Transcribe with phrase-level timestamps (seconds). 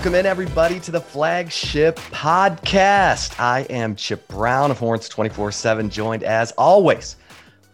[0.00, 3.38] Welcome in, everybody, to the flagship podcast.
[3.38, 7.16] I am Chip Brown of Horns 24 7, joined as always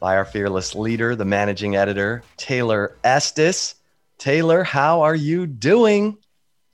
[0.00, 3.77] by our fearless leader, the managing editor, Taylor Estes.
[4.18, 6.18] Taylor, how are you doing?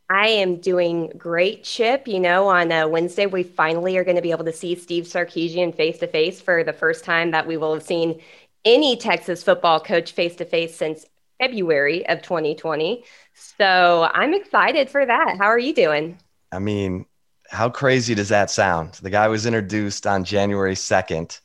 [0.08, 2.08] I am doing great, Chip.
[2.08, 5.74] You know, on Wednesday, we finally are going to be able to see Steve Sarkisian
[5.74, 8.22] face to face for the first time that we will have seen
[8.64, 11.04] any Texas football coach face to face since
[11.42, 13.02] February of 2020.
[13.34, 15.38] So I'm excited for that.
[15.38, 16.18] How are you doing?
[16.52, 17.06] I mean,
[17.50, 18.94] how crazy does that sound?
[19.02, 21.40] The guy was introduced on January 2nd,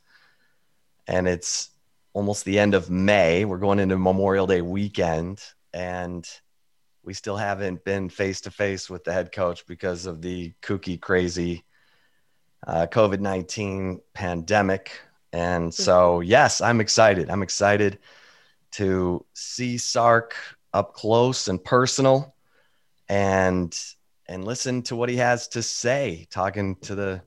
[1.08, 1.70] and it's
[2.12, 3.44] almost the end of May.
[3.44, 5.42] We're going into Memorial Day weekend,
[5.74, 6.24] and
[7.02, 11.00] we still haven't been face to face with the head coach because of the kooky,
[11.00, 11.64] crazy
[12.64, 14.92] uh, COVID 19 pandemic.
[15.32, 17.30] And so, yes, I'm excited.
[17.30, 17.98] I'm excited
[18.72, 20.36] to see Sark
[20.72, 22.34] up close and personal
[23.08, 23.76] and
[24.26, 27.22] and listen to what he has to say talking to the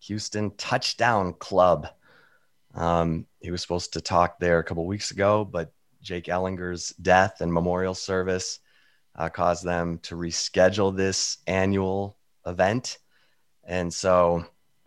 [0.00, 1.88] Houston touchdown club.
[2.74, 7.40] Um, he was supposed to talk there a couple weeks ago, but Jake Ehlinger's death
[7.40, 8.60] and memorial service
[9.16, 12.98] uh, caused them to reschedule this annual event.
[13.64, 14.44] And so,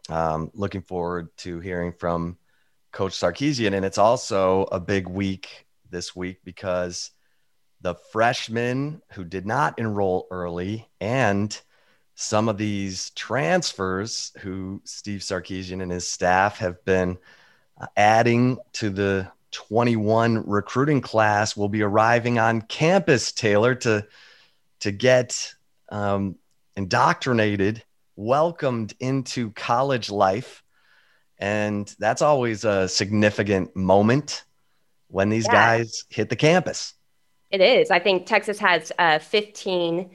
[0.08, 2.38] um, looking forward to hearing from
[2.92, 3.74] Coach Sarkisian.
[3.74, 7.12] And it's also a big week this week because
[7.82, 11.62] the freshmen who did not enroll early and
[12.16, 17.18] some of these transfers who Steve Sarkisian and his staff have been
[17.80, 24.06] uh, adding to the 21 recruiting class will be arriving on campus, Taylor, to,
[24.82, 25.54] to get
[25.90, 26.36] um,
[26.76, 27.84] indoctrinated,
[28.18, 30.62] welcomed into college life.
[31.38, 34.44] And that's always a significant moment
[35.10, 35.78] when these yeah.
[35.78, 36.94] guys hit the campus.
[37.52, 37.92] It is.
[37.92, 40.10] I think Texas has uh, 15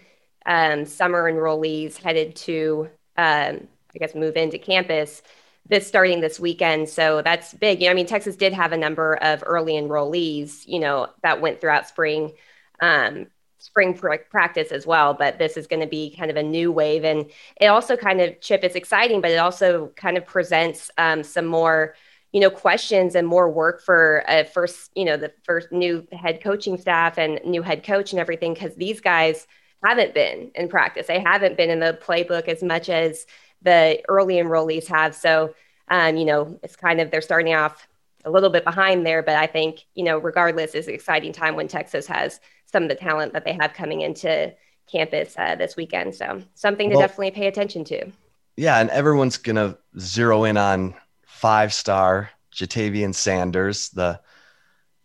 [0.47, 5.23] um, summer enrollees headed to, um, I guess, move into campus
[5.67, 6.89] this starting this weekend.
[6.89, 7.81] So that's big.
[7.81, 11.41] You know, I mean, Texas did have a number of early enrollees, you know, that
[11.41, 12.33] went throughout spring.
[12.81, 13.29] Um,
[13.59, 16.71] spring pr- practice as well but this is going to be kind of a new
[16.71, 20.91] wave and it also kind of chip it's exciting but it also kind of presents
[20.99, 21.95] um, some more
[22.35, 26.43] you know questions and more work for a first you know the first new head
[26.43, 29.47] coaching staff and new head coach and everything because these guys
[29.83, 31.07] haven't been in practice.
[31.07, 33.27] They haven't been in the playbook as much as
[33.63, 35.15] the early enrollees have.
[35.15, 35.55] So
[35.89, 37.89] um, you know it's kind of they're starting off
[38.27, 41.57] a little bit behind there but i think you know regardless is an exciting time
[41.57, 44.51] when texas has some of the talent that they have coming into
[44.91, 46.15] campus uh, this weekend.
[46.15, 48.11] So something to well, definitely pay attention to.
[48.57, 50.95] Yeah and everyone's gonna zero in on
[51.45, 54.19] five star Ja'Tavion Sanders, the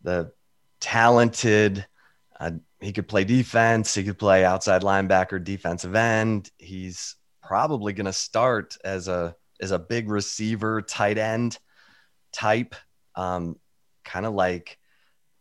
[0.03, 0.31] the
[0.79, 1.85] talented.
[2.39, 3.93] Uh, he could play defense.
[3.93, 6.49] He could play outside linebacker, defensive end.
[6.57, 11.57] He's probably going to start as a as a big receiver, tight end
[12.31, 12.73] type,
[13.15, 13.57] um,
[14.05, 14.77] kind of like,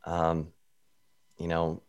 [0.04, 0.48] um,
[1.38, 1.80] you know,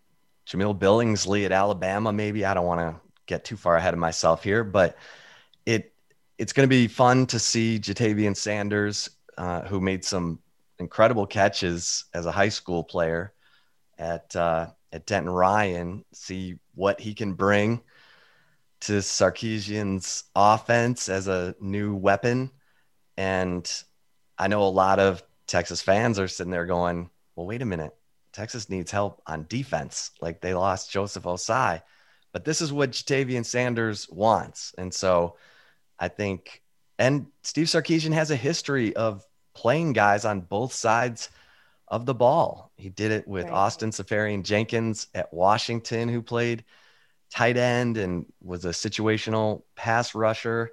[0.48, 2.14] Jahleel Billingsley at Alabama.
[2.14, 4.98] Maybe I don't want to get too far ahead of myself here, but
[5.66, 5.96] it
[6.40, 10.40] it's going to be fun to see Ja'Tavion Sanders, uh, who made some
[10.80, 13.34] incredible catches as a high school player
[14.00, 17.82] at uh, at Denton Ryan, see what he can bring
[18.80, 22.50] to Sarkisian's offense as a new weapon.
[23.18, 23.70] And
[24.38, 27.94] I know a lot of Texas fans are sitting there going, well, wait a minute.
[28.32, 30.12] Texas needs help on defense.
[30.22, 31.82] Like they lost Joseph Ossai.
[32.32, 34.74] But this is what Ja'Tavion Sanders wants.
[34.78, 35.36] And so
[36.00, 36.62] I think,
[36.98, 41.30] and Steve Sarkisian has a history of playing guys on both sides
[41.88, 42.72] of the ball.
[42.78, 43.54] He did it with right.
[43.54, 46.64] Austin Seferian-Jenkins at Washington, who played
[47.32, 50.72] tight end and was a situational pass rusher.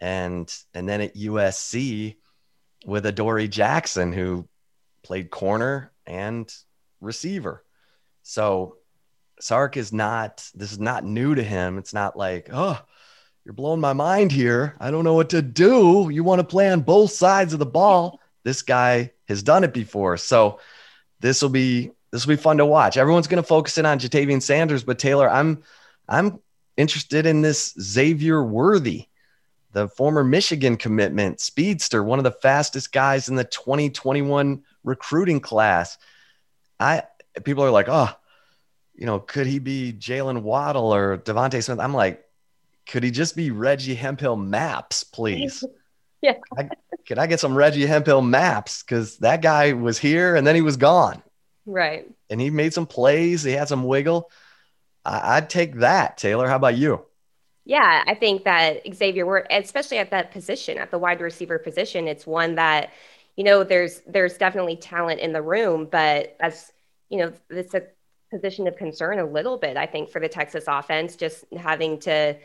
[0.00, 2.16] And, and then at USC
[2.86, 4.48] with Adoree Jackson, who
[5.02, 6.52] played corner and
[7.00, 7.64] receiver.
[8.22, 8.76] So
[9.40, 11.78] Sark is not, this is not new to him.
[11.78, 12.80] It's not like, oh,
[13.48, 14.76] you're blowing my mind here.
[14.78, 16.10] I don't know what to do.
[16.12, 18.20] You want to play on both sides of the ball.
[18.44, 20.16] This guy has done it before.
[20.16, 20.60] So
[21.20, 22.96] this will be this will be fun to watch.
[22.96, 25.64] Everyone's going to focus in on Ja'Tavion Sanders, but Taylor, I'm
[26.08, 26.38] I'm
[26.76, 29.06] interested in this Xavier Worthy,
[29.72, 35.98] the former Michigan commitment, speedster, one of the fastest guys in the 2021 recruiting class.
[36.80, 37.02] I
[37.44, 38.08] people are like, oh,
[38.94, 41.80] you know, could he be Jaylen Waddle or DeVonta Smith?
[41.80, 42.24] I'm like,
[42.88, 45.62] could he just be Reggie Hemphill-Mapps, please?
[46.22, 46.38] yeah.
[46.56, 46.68] I,
[47.06, 48.84] could I get some Reggie Hemphill-Mapps?
[48.84, 51.22] Because that guy was here and then he was gone.
[51.66, 52.10] Right.
[52.30, 53.42] And he made some plays.
[53.42, 54.30] He had some wiggle.
[55.04, 56.16] I, would take that.
[56.16, 57.04] Taylor, how about you?
[57.64, 62.08] Yeah, I think that Xavier, we're especially at that position, at the wide receiver position,
[62.08, 62.90] it's one that,
[63.36, 66.72] you know, there's there's definitely talent in the room, but as
[67.10, 67.82] you know, it's a
[68.32, 72.36] position of concern a little bit, I think, for the Texas offense, just having to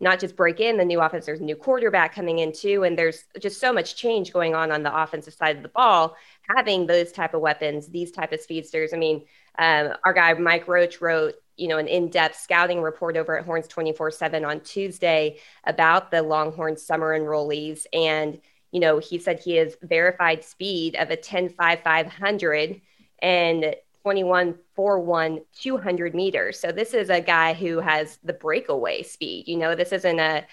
[0.00, 2.98] not just break in the new offense, there's a new quarterback coming in too, and
[2.98, 6.16] there's just so much change going on on the offensive side of the ball.
[6.56, 8.92] Having those type of weapons, these type of speedsters.
[8.92, 9.24] I mean,
[9.58, 13.68] um, our guy Mike Roach wrote you know, an in-depth scouting report over at Horns
[13.68, 18.40] 24/7 on Tuesday about the Longhorn summer enrollees and
[18.72, 22.80] you know, he said he has verified speed of a 10.5500
[23.20, 26.58] and 21.41 200 meters.
[26.58, 29.48] So this is a guy who has the breakaway speed.
[29.48, 30.46] You know, this isn't a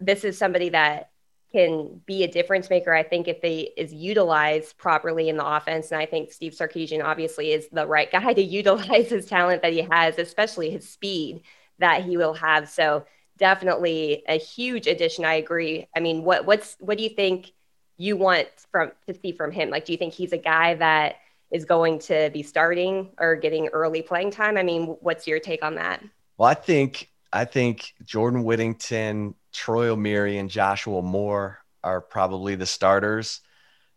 [0.00, 1.10] this is somebody that
[1.52, 2.92] can be a difference maker.
[2.92, 7.04] I think if they is utilized properly in the offense, and I think Steve Sarkisian
[7.04, 11.42] obviously is the right guy to utilize his talent that he has, especially his speed
[11.78, 12.68] that he will have.
[12.68, 13.04] So
[13.38, 15.24] definitely a huge addition.
[15.24, 15.88] I agree.
[15.96, 17.52] I mean, what what's what do you think
[17.96, 19.70] you want from to see from him?
[19.70, 21.16] Like, do you think he's a guy that
[21.54, 24.56] is going to be starting or getting early playing time?
[24.56, 26.02] I mean, what's your take on that?
[26.36, 32.66] Well, I think I think Jordan Whittington Troy Omeire and Joshua Moore are probably the
[32.66, 33.40] starters,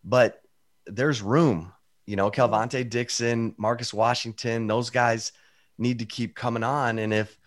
[0.04, 0.42] but
[0.86, 1.74] there's room.
[2.06, 5.32] You know, Kelvontay Dixon, Marcus Washington, those guys
[5.80, 7.00] need to keep coming on.
[7.00, 7.40] And if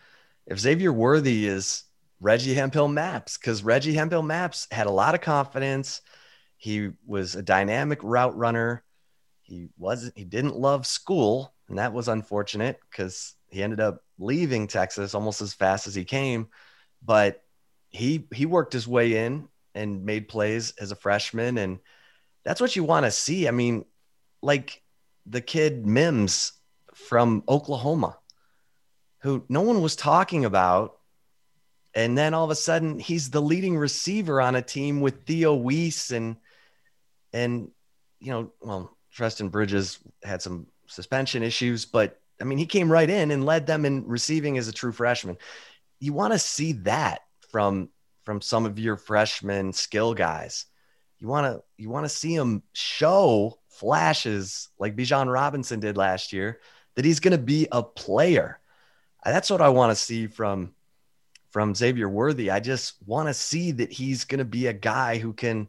[0.47, 1.85] if Xavier Worthy is
[2.21, 6.03] Reggie Hemphill-Mapps, because Reggie Hemphill-Mapps had a lot of confidence.
[6.57, 8.83] He was a dynamic route runner.
[9.51, 14.69] He wasn't he didn't love school, and that was unfortunate because he ended up leaving
[14.69, 16.49] Texas almost as fast as he came.
[17.03, 17.43] But
[17.89, 21.81] he he worked his way in and made plays as a freshman and
[22.45, 23.49] that's what you want to see.
[23.49, 23.85] I mean,
[24.41, 24.83] like
[25.27, 26.53] the kid Mims
[26.95, 28.19] from Oklahoma
[29.19, 30.99] who no one was talking about
[31.95, 35.57] and then all of a sudden he's the leading receiver on a team with Theo
[35.57, 36.37] Wease and
[37.33, 37.71] and
[38.21, 43.09] you know, well, Trejan Bridges had some suspension issues, but I mean, he came right
[43.09, 45.37] in and led them in receiving as a true freshman.
[45.99, 47.21] You want to see that
[47.51, 47.91] from
[48.25, 50.67] from some of your freshman skill guys.
[51.19, 56.33] You want to you want to see him show flashes like Bijan Robinson did last
[56.33, 56.61] year
[56.95, 58.59] that he's going to be a player.
[59.25, 60.75] That's what I want to see from
[61.51, 62.51] from Xavier Worthy.
[62.51, 65.69] I just want to see that he's going to be a guy who can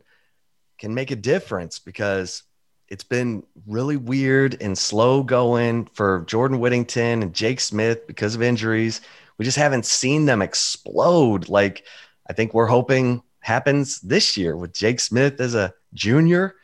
[0.78, 2.44] can make a difference because
[2.92, 8.44] it's been really weird and slow going for Jordan Whittington and Jake Smith because of
[8.44, 9.02] injuries
[9.42, 11.84] we just haven't seen them explode like
[12.30, 16.58] I think we're hoping happens this year with Jake Smith as a junior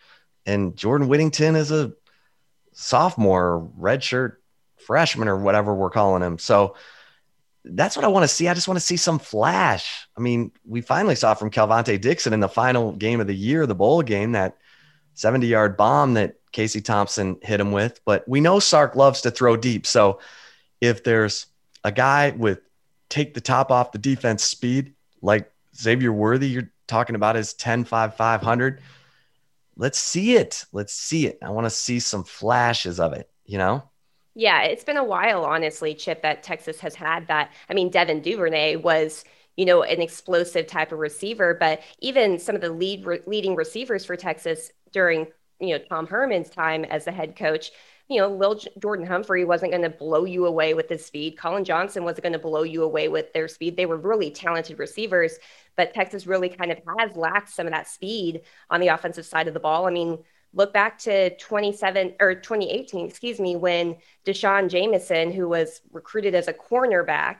[0.45, 1.93] and Jordan Whittington as a
[2.73, 4.35] sophomore, redshirt
[4.85, 6.37] freshman, or whatever we're calling him.
[6.37, 6.75] So
[7.65, 8.47] that's what I want to see.
[8.47, 10.07] I just want to see some flash.
[10.15, 13.65] I mean, we finally saw from Kelvontay Dixon in the final game of the year,
[13.65, 14.57] the bowl game, that
[15.17, 17.99] 70 yard bomb that Casey Thompson hit him with.
[18.05, 19.87] But we know Sark loves to throw deep.
[19.87, 20.19] So
[20.79, 21.47] if there's
[21.83, 22.59] a guy with
[23.09, 27.83] take the top off the defense speed, like Xavier Worthy, you're talking about his 10
[27.83, 28.81] 5 500.
[29.75, 30.65] Let's see it.
[30.71, 31.39] Let's see it.
[31.41, 33.83] I want to see some flashes of it, you know?
[34.35, 37.51] Yeah, it's been a while, honestly, Chip, that Texas has had that.
[37.69, 39.23] I mean, Devin Duvernay was,
[39.55, 43.55] you know, an explosive type of receiver, but even some of the lead re- leading
[43.55, 45.27] receivers for Texas during,
[45.59, 47.69] you know, Tom Herman's time as the head coach,
[48.09, 51.37] you know, Lil Jordan Humphrey wasn't going to blow you away with his speed.
[51.37, 53.77] Collin Johnson wasn't going to blow you away with their speed.
[53.77, 55.37] They were really talented receivers,
[55.75, 59.47] but Texas really kind of has lacked some of that speed on the offensive side
[59.47, 59.85] of the ball.
[59.85, 60.17] I mean,
[60.51, 66.47] look back to 27 or 2018, excuse me, when D'Shawn Jamison, who was recruited as
[66.47, 67.37] a cornerback,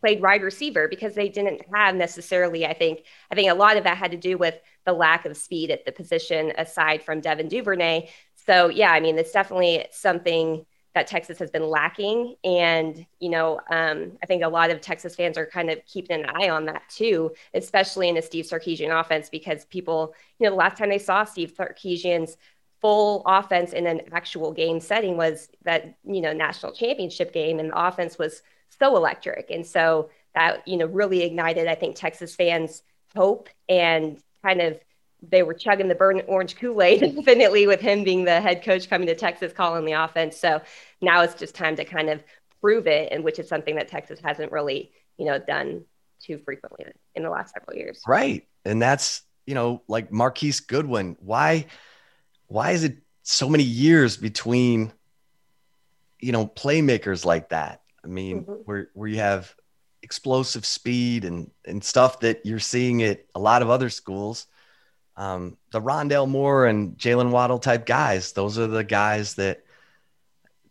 [0.00, 3.84] played wide receiver because they didn't have necessarily, I think, I think a lot of
[3.84, 7.48] that had to do with the lack of speed at the position aside from Devin
[7.48, 8.08] Duvernay.
[8.34, 12.36] So yeah, I mean, it's definitely something that Texas has been lacking.
[12.42, 16.20] And, you know, um, I think a lot of Texas fans are kind of keeping
[16.20, 20.50] an eye on that too, especially in a Steve Sarkisian offense, because people, you know,
[20.50, 22.38] the last time they saw Steve Sarkisian's
[22.80, 27.70] full offense in an actual game setting was that, you know, national championship game and
[27.70, 28.42] the offense was
[28.78, 29.50] so electric.
[29.50, 32.82] And so that, you know, really ignited, I think, Texas fans'
[33.14, 34.78] hope and kind of
[35.22, 39.06] they were chugging the burnt orange Kool-Aid infinitely with him being the head coach coming
[39.08, 40.36] to Texas calling the offense.
[40.36, 40.60] So
[41.00, 42.22] now it's just time to kind of
[42.60, 45.84] prove it, and which is something that Texas hasn't really, you know, done
[46.20, 48.02] too frequently in the last several years.
[48.06, 48.46] Right.
[48.64, 51.16] And that's, you know, like Marquise Goodwin.
[51.20, 51.66] Why
[52.48, 54.92] why is it so many years between
[56.20, 57.82] you know playmakers like that?
[58.06, 58.52] I mean, mm-hmm.
[58.64, 59.54] where where you have
[60.02, 64.46] explosive speed and and stuff that you're seeing at a lot of other schools.
[65.16, 69.64] Um, the Rondale Moore and Jaylen Waddle type guys, those are the guys that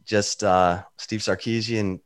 [0.06, 2.00] just uh, Steve Sarkisian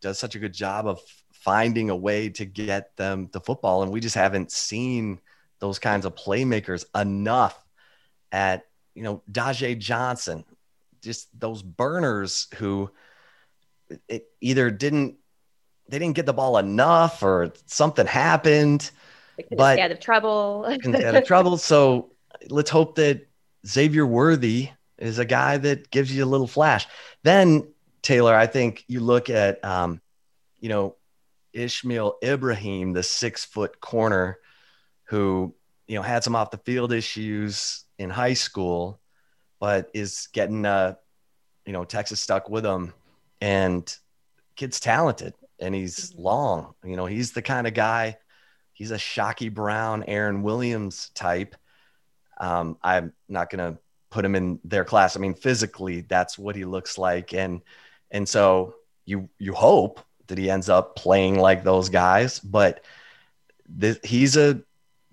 [0.00, 1.00] does such a good job of
[1.32, 5.20] finding a way to get them the football, and we just haven't seen
[5.60, 7.62] those kinds of playmakers enough
[8.32, 10.44] at you know Daje Johnson,
[11.02, 12.90] just those burners who
[14.08, 15.16] it either didn't
[15.88, 18.90] they didn't get the ball enough or something happened.
[19.50, 20.64] But out of trouble.
[20.66, 21.58] out of trouble.
[21.58, 22.12] So
[22.48, 23.28] let's hope that
[23.66, 26.86] Xavier Worthy is a guy that gives you a little flash.
[27.24, 27.68] Then
[28.02, 30.00] Taylor, I think you look at um,
[30.60, 30.96] you know,
[31.52, 34.38] Ishmael Ibraheem, the six foot corner
[35.04, 35.54] who,
[35.86, 39.00] you know, had some off the field issues in high school,
[39.60, 40.94] but is getting uh,
[41.66, 42.94] you know, Texas stuck with him
[43.42, 43.96] and
[44.54, 46.22] kid's talented and he's mm-hmm.
[46.22, 46.74] long.
[46.84, 48.16] You know, he's the kind of guy,
[48.72, 51.56] he's a Chykie Brown, Aaron Williams type.
[52.38, 53.80] Um, I'm not going to
[54.10, 55.16] put him in their class.
[55.16, 57.34] I mean, physically, that's what he looks like.
[57.34, 57.62] And,
[58.12, 62.84] and so you, you hope that he ends up playing like those guys, but
[63.80, 64.62] th- he's a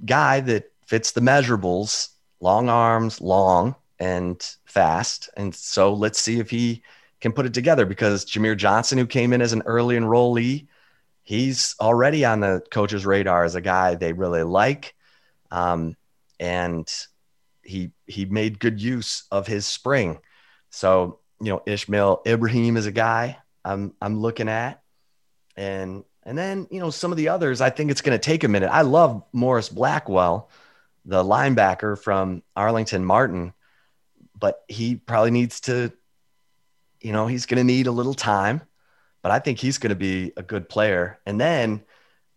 [0.06, 2.10] guy that fits the measurables,
[2.40, 5.30] long arms, long and fast.
[5.36, 6.84] And so let's see if he
[7.22, 10.68] can put it together because Jamier Johnson, who came in as an early enrollee,
[11.24, 14.96] he's already on the coach's radar as a guy they really like.
[15.52, 15.96] Um,
[16.40, 16.88] and
[17.64, 20.20] he he made good use of his spring.
[20.70, 24.82] So, you know, Ishmael Ibraheem is a guy I'm I'm looking at.
[25.56, 28.44] And and then, you know, some of the others, I think it's going to take
[28.44, 28.70] a minute.
[28.72, 30.50] I love Morice Blackwell,
[31.06, 33.54] the linebacker from Arlington Martin,
[34.38, 35.92] but he probably needs to
[37.02, 38.62] you know, he's going to need a little time,
[39.22, 41.20] but I think he's going to be a good player.
[41.26, 41.84] And then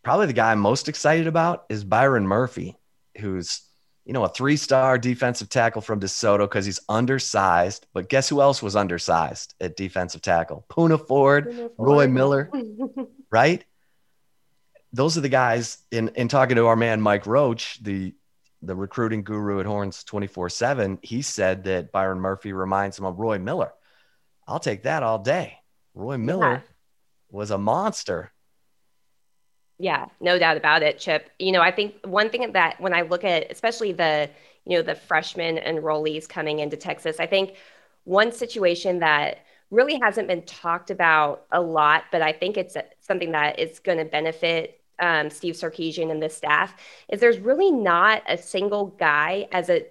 [0.02, 2.78] probably the guy I'm most excited about is Byron Murphy,
[3.18, 3.62] who's,
[4.04, 7.86] you know, a three star defensive tackle from DeSoto because he's undersized.
[7.92, 10.64] But guess who else was undersized at defensive tackle?
[10.68, 11.72] Poona Ford, Poona Ford.
[11.78, 12.50] Roy Miller,
[13.30, 13.64] right?
[14.92, 18.14] Those are the guys in, in talking to our man Mike Roach, the
[18.62, 23.18] the recruiting guru at Horns 24 7, he said that Byron Murphy reminds him of
[23.18, 23.72] Roy Miller.
[24.46, 25.58] I'll take that all day.
[25.94, 26.60] Roy Miller yeah.
[27.30, 28.32] was a monster.
[29.78, 31.30] Yeah, no doubt about it, Chip.
[31.38, 34.30] You know, I think one thing that when I look at especially the,
[34.64, 37.54] you know, the freshmen enrollees coming into Texas, I think
[38.04, 39.38] one situation that
[39.70, 43.98] really hasn't been talked about a lot, but I think it's something that is going
[43.98, 46.74] to benefit um, Steve Sarkisian and the staff
[47.08, 49.84] is there's really not a single guy as a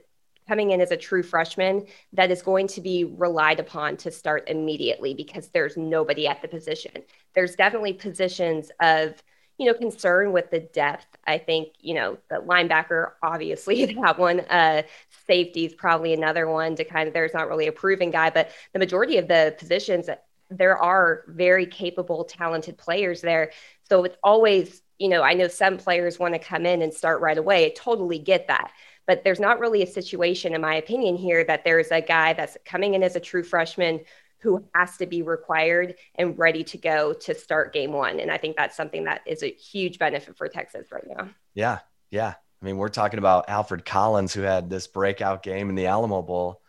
[0.52, 4.44] coming in as a true freshman that is going to be relied upon to start
[4.50, 6.92] immediately because there's nobody at the position.
[7.34, 9.24] There's definitely positions of,
[9.58, 11.08] you know, concern with the depth.
[11.26, 14.42] I think, you know, the linebacker, obviously, that one.
[14.42, 14.82] Uh,
[15.26, 18.52] safety is probably another one to kind of, there's not really a proven guy, but
[18.74, 20.10] the majority of the positions,
[20.50, 23.54] there are very capable, talented players there.
[23.88, 27.22] So it's always, you know, I know some players want to come in and start
[27.22, 27.68] right away.
[27.68, 28.74] I totally get that.
[29.08, 32.58] But there's not really a situation, in my opinion, here that there's a guy that's
[32.66, 34.02] coming in as a true freshman
[34.40, 38.20] who has to be required and ready to go to start game one.
[38.20, 41.30] And I think that's something that is a huge benefit for Texas right now.
[41.54, 41.80] Yeah.
[42.10, 42.34] Yeah.
[42.62, 46.22] I mean, we're talking about Alfred Collins, who had this breakout game in the Alamo
[46.22, 46.62] Bowl,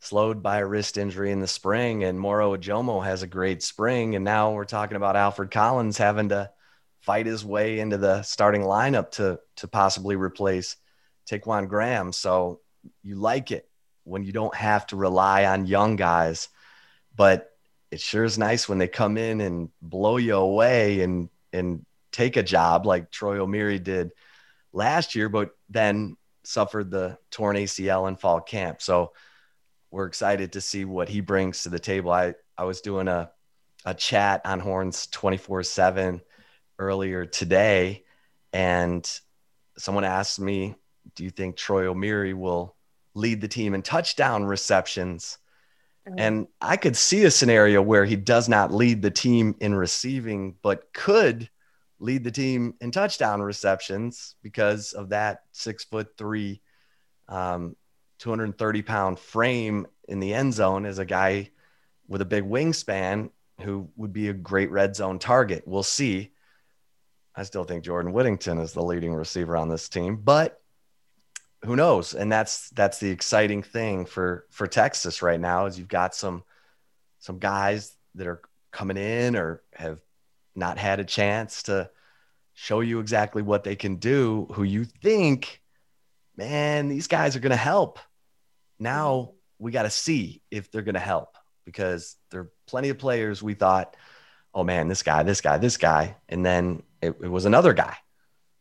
[0.00, 4.14] slowed by a wrist injury in the spring, and Moro Ojomo has a great spring.
[4.14, 6.50] And now we're talking about Alfred Collins having to
[7.00, 10.76] fight his way into the starting lineup to to possibly replace
[11.28, 12.12] Ta'Quon Graham.
[12.12, 12.60] So
[13.02, 13.68] you like it
[14.04, 16.48] when you don't have to rely on young guys,
[17.14, 17.50] but
[17.90, 22.36] it sure is nice when they come in and blow you away and and take
[22.36, 24.10] a job like Troy Omeire did
[24.72, 28.80] last year, but then suffered the torn ACL in fall camp.
[28.80, 29.12] So
[29.90, 32.10] we're excited to see what he brings to the table.
[32.10, 33.30] I, I was doing a,
[33.84, 36.20] a chat on Horns 24 7
[36.78, 38.04] earlier today,
[38.52, 39.08] and
[39.76, 40.74] someone asked me
[41.18, 42.76] do you think Troy Omeire will
[43.12, 45.38] lead the team in touchdown receptions?
[46.06, 46.14] Uh-huh.
[46.16, 50.54] And I could see a scenario where he does not lead the team in receiving,
[50.62, 51.50] but could
[51.98, 56.62] lead the team in touchdown receptions because of that six foot three,
[57.26, 57.74] um,
[58.20, 61.50] 230 pound frame in the end zone as a guy
[62.06, 63.30] with a big wingspan
[63.62, 65.64] who would be a great red zone target.
[65.66, 66.30] We'll see.
[67.34, 70.62] I still think Jordan Whittington is the leading receiver on this team, but
[71.64, 72.14] who knows?
[72.14, 76.44] And that's that's the exciting thing for for Texas right now is you've got some
[77.18, 80.00] some guys that are coming in or have
[80.54, 81.90] not had a chance to
[82.54, 85.62] show you exactly what they can do, who you think,
[86.36, 87.98] man, these guys are going to help.
[88.78, 92.98] Now we got to see if they're going to help because there are plenty of
[92.98, 93.96] players we thought,
[94.54, 96.16] oh man, this guy, this guy, this guy.
[96.28, 97.96] And then it, it was another guy.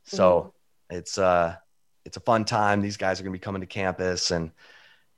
[0.03, 0.53] So
[0.91, 0.97] mm-hmm.
[0.97, 1.55] it's, uh,
[2.07, 2.81] it's a fun time.
[2.81, 4.51] These guys are going to be coming to campus and,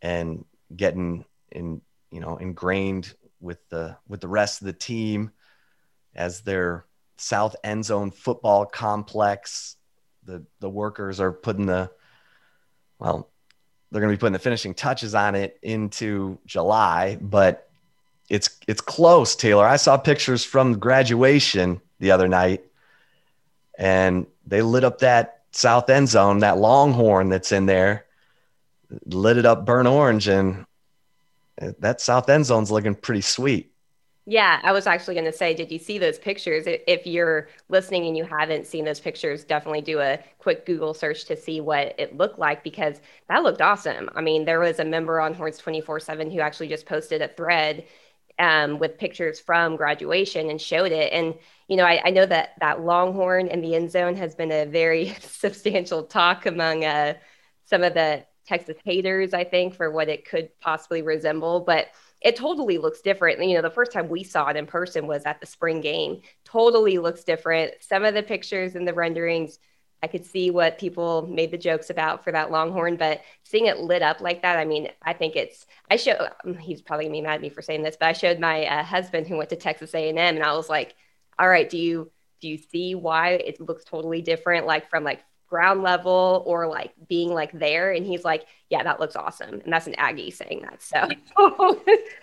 [0.02, 0.44] and
[0.76, 1.82] getting in,
[2.12, 5.30] you know, ingrained with the, with the rest of the team
[6.16, 6.86] as their
[7.18, 9.76] south end zone football complex.
[10.24, 11.92] The, the workers are putting the,
[12.98, 13.30] well,
[13.92, 17.70] they're going to be putting the finishing touches on it into July, but
[18.30, 19.66] it's it's close, Taylor.
[19.66, 22.64] I saw pictures from graduation the other night,
[23.78, 28.06] and they lit up that south end zone, that longhorn that's in there,
[29.06, 30.66] lit it up burnt orange, and
[31.80, 33.72] that south end zone's looking pretty sweet.
[34.26, 36.66] Yeah, I was actually going to say, did you see those pictures?
[36.68, 41.26] If you're listening and you haven't seen those pictures, definitely do a quick Google search
[41.26, 44.08] to see what it looked like because that looked awesome.
[44.14, 47.30] I mean, there was a member on Horns 24 7 who actually just posted a
[47.30, 47.86] thread
[48.40, 51.12] um, with pictures from graduation and showed it.
[51.12, 51.36] And,
[51.68, 54.66] you know, I, I, know that that Longhorn in the end zone has been a
[54.66, 57.16] very substantial talk among uh,
[57.66, 61.60] some of the Texas haters, I think, for what it could possibly resemble.
[61.60, 61.88] But
[62.22, 63.44] it totally looks different.
[63.44, 66.22] You know, the first time we saw it in person was at the spring game.
[66.46, 67.74] Totally looks different.
[67.82, 69.60] Some of the pictures and the renderings,
[70.02, 73.80] I could see what people made the jokes about for that Longhorn, but seeing it
[73.80, 75.66] lit up like that, I mean, I think it's.
[75.92, 76.28] I show.
[76.46, 78.66] Um, he's probably gonna be mad at me for saying this, but I showed my
[78.66, 80.96] uh, husband who went to Texas A&M, and I was like,
[81.38, 85.22] "All right, do you do you see why it looks totally different, like from like
[85.50, 89.74] ground level or like being like there and he's like yeah that looks awesome and
[89.74, 91.08] that's an aggie saying that so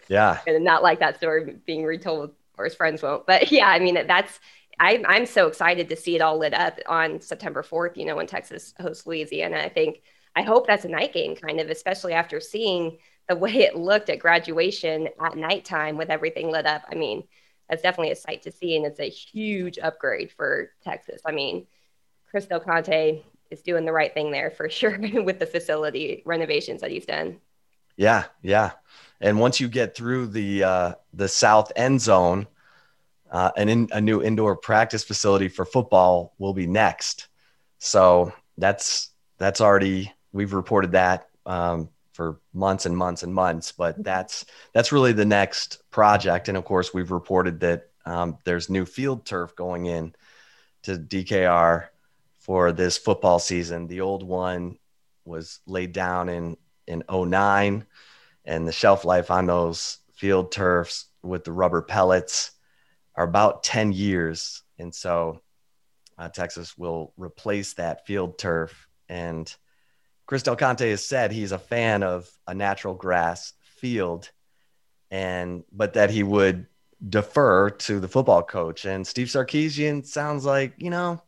[0.08, 3.80] yeah and not like that story being retold or his friends won't but yeah i
[3.80, 4.38] mean that's
[4.78, 8.16] I, i'm so excited to see it all lit up on september 4th you know
[8.16, 10.02] when texas hosts louisiana i think
[10.34, 14.10] i hope that's a night game kind of especially after seeing the way it looked
[14.10, 17.24] at graduation at nighttime with everything lit up i mean
[17.68, 21.66] that's definitely a sight to see and it's a huge upgrade for texas i mean
[22.36, 26.80] Chris Del Conte is doing the right thing there for sure with the facility renovations
[26.80, 27.38] that he's done.
[27.96, 28.72] Yeah, yeah.
[29.20, 32.46] And once you get through the uh, the south end zone,
[33.30, 37.28] uh, an in, a new indoor practice facility for football will be next.
[37.78, 43.72] So that's that's already we've reported that um, for months and months and months.
[43.72, 44.02] But mm-hmm.
[44.02, 46.48] that's that's really the next project.
[46.48, 50.14] And of course, we've reported that um, there's new field turf going in
[50.84, 51.88] to DKR
[52.38, 53.88] for this football season.
[53.88, 54.78] The old one
[55.24, 57.84] was laid down in in 09
[58.44, 62.52] and the shelf life on those field turfs with the rubber pellets
[63.16, 64.62] are about 10 years.
[64.78, 65.40] And so
[66.18, 68.86] uh, texas will replace that field turf.
[69.08, 69.54] And
[70.26, 74.30] chris del conte has said he's a fan of a natural grass field
[75.10, 76.66] and but that he would
[77.06, 78.84] defer to the football coach.
[78.84, 81.22] And steve sarkisian sounds like you know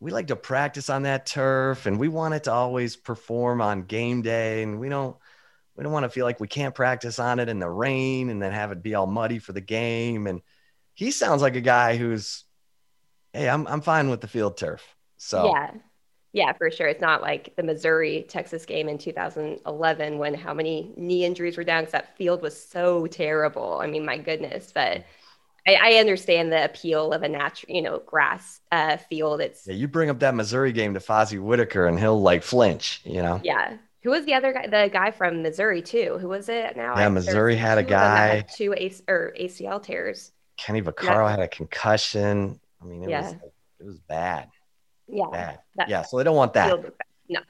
[0.00, 3.82] we like to practice on that turf and we want it to always perform on
[3.82, 4.62] game day.
[4.62, 5.16] And we don't
[5.76, 8.42] we don't want to feel like we can't practice on it in the rain and
[8.42, 10.26] then have it be all muddy for the game.
[10.26, 10.40] And
[10.98, 12.44] he sounds like a guy who's
[13.32, 14.82] hey i'm i'm fine with the field turf
[15.16, 15.70] so yeah
[16.32, 20.92] yeah for sure it's not like the missouri texas game in 2011 when how many
[20.96, 25.04] knee injuries were down because that field was so terrible i mean my goodness but
[25.66, 29.42] I, I understand the appeal of a natural, you know, grass uh, field.
[29.42, 29.74] It's yeah.
[29.74, 33.02] You bring up that Missouri game to Fozzie Whitaker, and he'll like flinch.
[33.04, 33.40] You know.
[33.44, 33.76] Yeah.
[34.02, 34.66] Who was the other guy?
[34.66, 36.16] The guy from Missouri too.
[36.22, 36.96] Who was it now?
[36.96, 38.36] Yeah, Missouri had a guy.
[38.36, 40.32] Had two AC, or ACL tears.
[40.58, 42.60] Kenny Vaccaro had a concussion.
[42.82, 43.22] I mean, it yeah.
[43.22, 43.32] was
[43.80, 44.50] it was bad.
[45.06, 45.30] Yeah.
[45.32, 45.58] Bad.
[45.88, 46.02] Yeah.
[46.02, 46.78] So they don't want that.
[47.28, 47.40] No.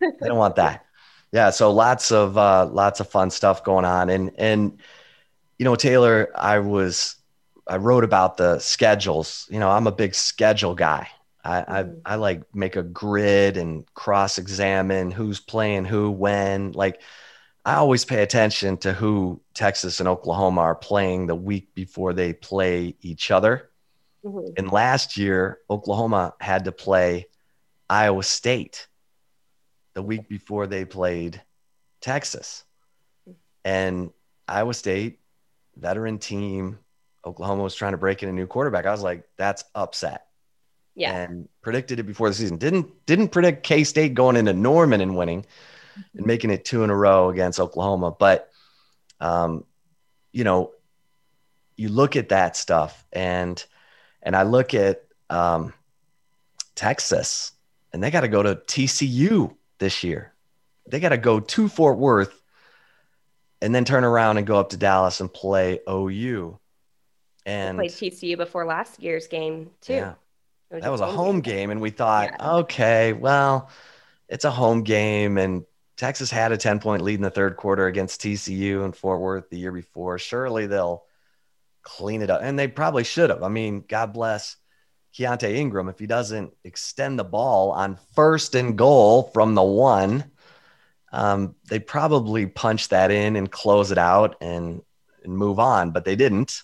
[0.00, 0.84] they don't want that.
[1.30, 1.50] Yeah.
[1.50, 4.80] So lots of uh, lots of fun stuff going on, and and
[5.58, 7.16] you know, Taylor, I was
[7.68, 9.46] I wrote about the schedules.
[9.50, 11.08] You know, I'm a big schedule guy.
[11.44, 11.98] I, mm-hmm.
[12.04, 16.72] I, I like make a grid and cross examine who's playing who when.
[16.72, 17.02] Like,
[17.64, 22.32] I always pay attention to who Texas and Oklahoma are playing the week before they
[22.32, 23.70] play each other.
[24.24, 24.52] Mm-hmm.
[24.56, 27.26] And last year, Oklahoma had to play
[27.88, 28.88] Iowa State
[29.94, 31.42] the week before they played
[32.00, 32.64] Texas.
[33.64, 34.10] And
[34.48, 35.20] Iowa State,
[35.76, 36.78] veteran team,
[37.24, 38.86] Oklahoma was trying to break in a new quarterback.
[38.86, 40.26] I was like, that's upset.
[40.94, 41.14] Yeah.
[41.14, 42.56] And predicted it before the season.
[42.56, 45.44] Didn't didn't predict K State going into Norman and winning
[46.14, 48.10] and making it two in a row against Oklahoma.
[48.10, 48.50] But
[49.20, 49.64] um,
[50.32, 50.72] you know,
[51.76, 53.64] you look at that stuff and
[54.22, 55.72] and I look at um,
[56.74, 57.52] Texas,
[57.92, 60.34] and they got to go to TCU this year.
[60.86, 62.40] They got to go to Fort Worth
[63.62, 66.58] and then turn around and go up to Dallas and play OU.
[67.46, 69.94] And played TCU before last year's game too.
[69.94, 70.14] Yeah,
[70.70, 71.56] was that was a home game.
[71.56, 72.52] game, and we thought, yeah.
[72.58, 73.70] okay, well,
[74.28, 75.64] it's a home game, and
[76.00, 79.50] Texas had a ten point lead in the third quarter against TCU and Fort Worth
[79.50, 80.18] the year before.
[80.18, 81.04] Surely they'll
[81.82, 83.42] clean it up, and they probably should have.
[83.42, 84.56] I mean, God bless
[85.14, 90.24] Keaontay Ingram if he doesn't extend the ball on first and goal from the one.
[91.12, 94.80] Um, they probably punch that in and close it out and,
[95.22, 96.62] and move on, but they didn't.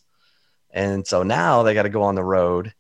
[0.71, 2.73] And so now they got to go on the road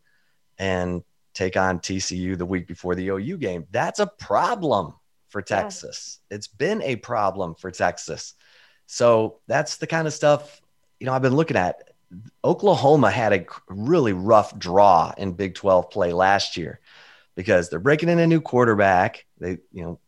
[0.57, 1.03] and
[1.35, 3.67] take on TCU the week before the OU game.
[3.71, 4.95] That's a problem
[5.29, 6.21] for Texas.
[6.31, 6.37] Yeah.
[6.37, 8.35] It's been a problem for Texas.
[8.87, 10.61] So that's the kind of stuff,
[11.01, 11.91] you know, I've been looking at.
[12.45, 16.81] Oklahoma had a really rough draw in Big 12 play last year
[17.35, 19.27] because they're breaking in a new quarterback.
[19.39, 19.99] They, you know,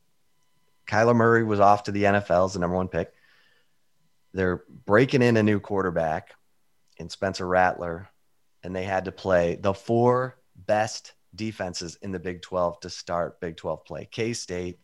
[0.89, 3.13] Kyler Murray was off to the NFL as the number one pick.
[4.33, 6.31] They're breaking in a new quarterback
[6.99, 8.09] in Spencer Rattler,
[8.63, 13.41] and they had to play the four best defenses in the Big 12 to start
[13.41, 14.79] Big 12 play K State,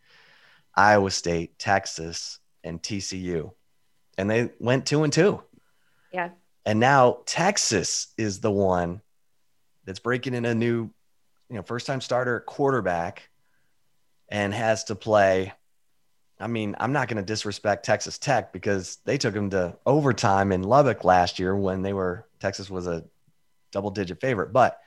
[0.77, 3.53] Iowa State, Texas, and TCU.
[4.17, 5.43] And they went two and two.
[6.13, 6.31] Yeah.
[6.65, 9.03] And now Texas is the one
[9.85, 10.91] that's breaking in a new,
[11.51, 13.29] you know, first time starter quarterback
[14.29, 15.53] and has to play
[16.41, 20.53] I mean, I'm not going to disrespect Texas Tech because they took them to overtime
[20.53, 23.05] in Lubbock last year when they were Texas was a
[23.71, 24.79] double digit favorite, but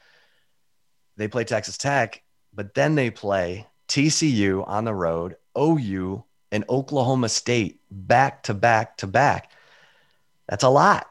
[1.16, 2.22] they play Texas Tech,
[2.54, 8.98] but then they play TCU on the road, OU, and Oklahoma State back to back
[8.98, 9.52] to back.
[10.48, 11.08] That's a lot.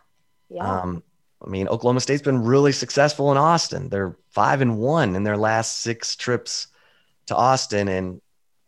[0.49, 0.81] Yeah.
[0.81, 1.03] Um,
[1.45, 3.89] I mean, Oklahoma State's been really successful in Austin.
[3.89, 6.69] They're five and one in their last six trips
[7.27, 8.21] to Austin, and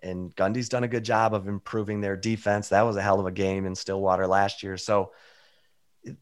[0.02, 2.68] and Gundy's done a good job of improving their defense.
[2.68, 4.76] That was a hell of a game in Stillwater last year.
[4.76, 5.12] So,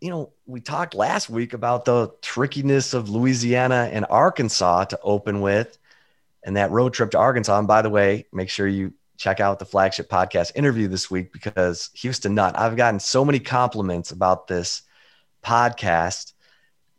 [0.01, 5.43] you know, we talked last week about the trickiness of Louisiana and Arkansas to open
[5.43, 5.77] with
[6.43, 7.59] and that road trip to Arkansas.
[7.59, 11.33] And by the way, make sure you check out the flagship podcast interview this week
[11.33, 14.83] because Houston Nutt, I've gotten so many compliments about this
[15.45, 16.33] podcast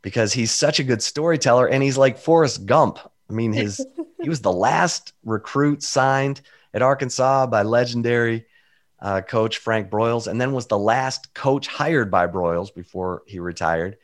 [0.02, 3.00] because he's such a good storyteller and he's like Forrest Gump.
[3.30, 3.86] I mean, his
[4.22, 6.42] he was the last recruit signed
[6.74, 8.46] at Arkansas by legendary
[9.00, 13.40] uh, coach Frank Broyles, and then was the last coach hired by Broyles before he
[13.40, 13.98] retired.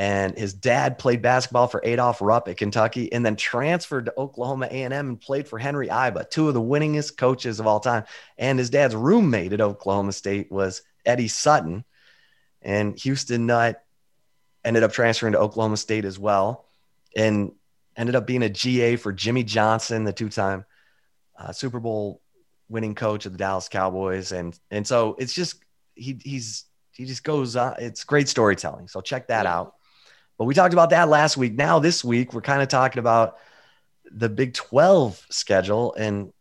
[0.00, 4.66] And his dad played basketball for Adolph Rupp at Kentucky, and then transferred to Oklahoma
[4.70, 8.04] A&M and played for Henry Iba, two of the winningest coaches of all time.
[8.38, 11.84] And his dad's roommate at Oklahoma State was Eddie Sutton,
[12.62, 13.84] and Houston Nutt
[14.64, 16.64] ended up transferring to Oklahoma State as well,
[17.14, 17.52] and
[17.94, 20.64] ended up being a GA for Jimmy Johnson, the two-time
[21.38, 22.22] uh, Super Bowl
[22.70, 25.62] winning coach of the Dallas Cowboys, and and so it's just
[25.94, 27.74] he he's he just goes on.
[27.78, 28.88] It's great storytelling.
[28.88, 29.74] So check that out.
[30.40, 31.52] But we talked about that last week.
[31.52, 33.36] Now this week we're kind of talking about
[34.10, 36.32] the Big 12 schedule and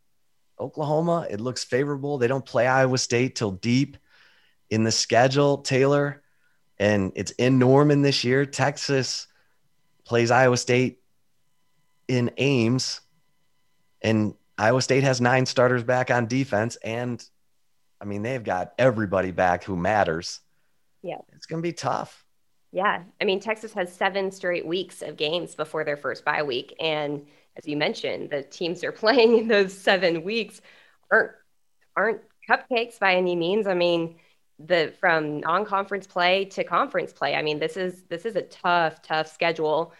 [0.58, 1.28] Oklahoma.
[1.30, 2.18] It looks favorable.
[2.18, 3.98] They don't play Iowa State till deep
[4.70, 6.24] in the schedule, Taylor,
[6.78, 8.46] and it's in Norman this year.
[8.46, 9.28] Texas
[10.06, 11.02] plays Iowa State
[12.08, 13.02] in Ames,
[14.02, 17.22] and Iowa State has nine starters back on defense, and
[18.00, 20.40] I mean they've got everybody back who matters.
[21.02, 22.24] Yeah, it's going to be tough.
[22.72, 26.76] Yeah, I mean Texas has seven straight weeks of games before their first bye week,
[26.80, 27.26] and
[27.58, 30.62] as you mentioned, the teams they're playing in those seven weeks
[31.12, 31.32] aren't
[31.96, 33.68] aren't cupcakes by any means.
[33.68, 34.18] I mean,
[34.60, 37.36] the from non-conference play to conference play.
[37.36, 39.94] I mean, this is this is a tough, tough schedule.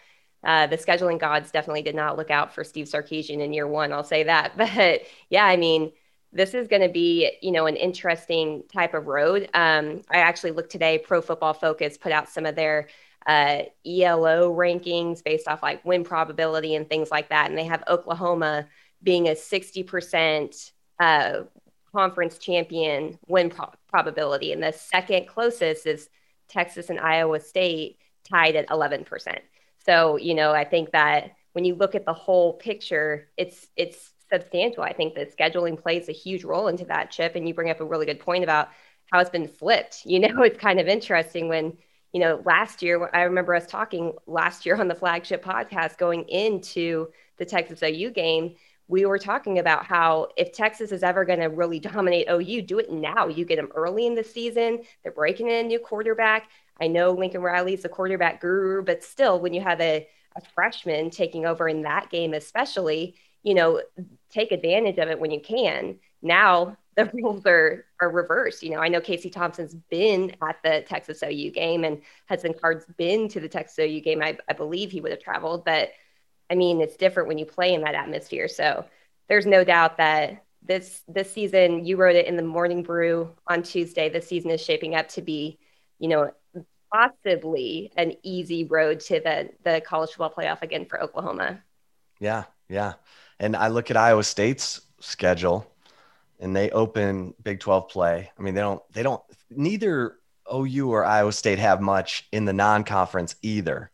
[0.44, 3.92] Uh, the scheduling gods definitely did not look out for Steve Sarkisian in year one.
[3.92, 4.56] I'll say that.
[4.58, 5.92] But yeah, I mean,
[6.32, 9.48] this is going to be, you know, an interesting type of road.
[9.54, 10.98] Um, I actually looked today.
[10.98, 12.88] Pro Football Focus put out some of their
[13.26, 17.82] uh, ELO rankings based off like win probability and things like that, and they have
[17.88, 18.66] Oklahoma
[19.02, 21.42] being a sixty percent uh,
[21.92, 26.08] conference champion win pro- probability, and the second closest is
[26.48, 29.40] Texas and Iowa State tied at eleven percent.
[29.84, 34.12] So, you know, I think that when you look at the whole picture, it's it's
[34.32, 34.82] substantial.
[34.82, 37.34] I think that scheduling plays a huge role into that chip.
[37.34, 38.68] And you bring up a really good point about
[39.12, 40.02] how it's been flipped.
[40.06, 41.76] You know, it's kind of interesting when,
[42.12, 46.28] you know, last year, I remember us talking last year on the flagship podcast going
[46.28, 48.54] into the Texas OU game.
[48.88, 52.78] We were talking about how if Texas is ever going to really dominate OU, do
[52.78, 53.28] it now.
[53.28, 54.80] You get them early in the season.
[55.02, 56.48] They're breaking in a new quarterback.
[56.80, 61.10] I know Lincoln Riley's the quarterback guru, but still, when you have a, a freshman
[61.10, 63.82] taking over in that game, especially, you know,
[64.30, 65.98] take advantage of it when you can.
[66.22, 68.62] Now the rules are are reversed.
[68.62, 72.86] You know, I know Casey Thompson's been at the Texas OU game and Hudson Card's
[72.96, 74.22] been to the Texas OU game.
[74.22, 75.90] I, I believe he would have traveled, but
[76.50, 78.48] I mean, it's different when you play in that atmosphere.
[78.48, 78.84] So
[79.28, 83.62] there's no doubt that this this season, you wrote it in the Morning Brew on
[83.62, 84.08] Tuesday.
[84.08, 85.58] The season is shaping up to be,
[85.98, 86.32] you know,
[86.92, 91.62] possibly an easy road to the the college football playoff again for Oklahoma.
[92.18, 92.94] Yeah, yeah.
[93.40, 95.66] And I look at Iowa State's schedule
[96.38, 98.30] and they open Big 12 play.
[98.38, 100.18] I mean, they don't they don't neither
[100.52, 103.90] OU or Iowa State have much in the non-conference either.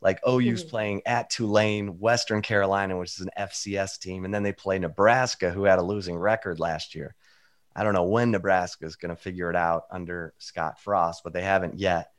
[0.00, 0.68] Like OU's mm-hmm.
[0.68, 5.50] playing at Tulane, Western Carolina, which is an FCS team, and then they play Nebraska,
[5.50, 7.14] who had a losing record last year.
[7.74, 11.32] I don't know when Nebraska is going to figure it out under Scott Frost, but
[11.32, 12.12] they haven't yet.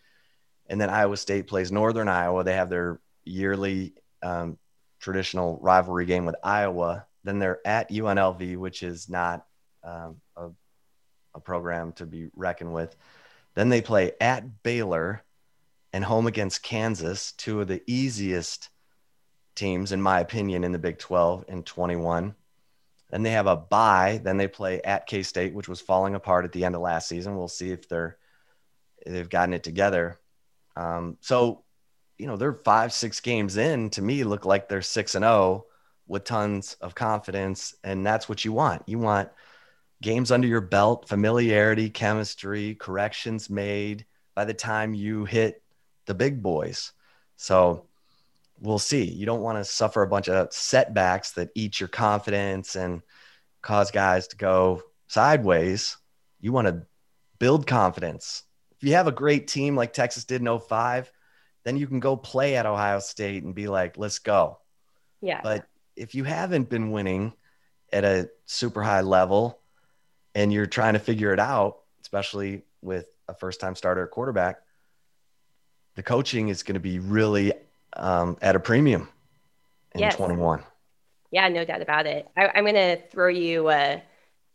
[0.67, 2.43] And then Iowa State plays Northern Iowa.
[2.43, 4.57] They have their yearly um,
[4.99, 7.05] traditional rivalry game with Iowa.
[7.23, 9.45] Then they're at UNLV, which is not
[9.83, 10.49] um, a,
[11.35, 12.95] a program to be reckoned with.
[13.55, 15.23] Then they play at Baylor
[15.93, 18.69] and home against Kansas, two of the easiest
[19.55, 22.35] teams, in my opinion, in the Big 12 in 21.
[23.09, 24.21] Then they have a bye.
[24.23, 27.07] Then they play at K State, which was falling apart at the end of last
[27.07, 27.37] season.
[27.37, 28.17] We'll see if they're
[29.05, 30.19] they've gotten it together.
[30.75, 31.63] Um, so,
[32.17, 33.89] you know, they're five, six games in.
[33.91, 35.65] To me, look like they're six and oh
[36.07, 38.83] with tons of confidence, and that's what you want.
[38.85, 39.29] You want
[40.01, 45.61] games under your belt, familiarity, chemistry, corrections made by the time you hit
[46.05, 46.93] the big boys.
[47.35, 47.85] So
[48.59, 49.03] we'll see.
[49.03, 53.01] You don't want to suffer a bunch of setbacks that eat your confidence and
[53.61, 55.97] cause guys to go sideways.
[56.39, 56.83] You want to
[57.39, 58.43] build confidence.
[58.79, 61.11] If you have a great team like Texas did in 05,
[61.63, 64.59] then you can go play at Ohio State and be like, let's go.
[65.21, 65.41] Yeah.
[65.43, 67.33] But if you haven't been winning
[67.91, 69.59] at a super high level
[70.35, 74.57] and you're trying to figure it out, especially with a first time starter quarterback,
[75.95, 77.53] the coaching is going to be really
[77.95, 79.09] um, at a premium
[79.93, 80.15] in yes.
[80.15, 80.63] 21.
[81.31, 82.27] Yeah, no doubt about it.
[82.37, 84.01] I, am going to throw you a,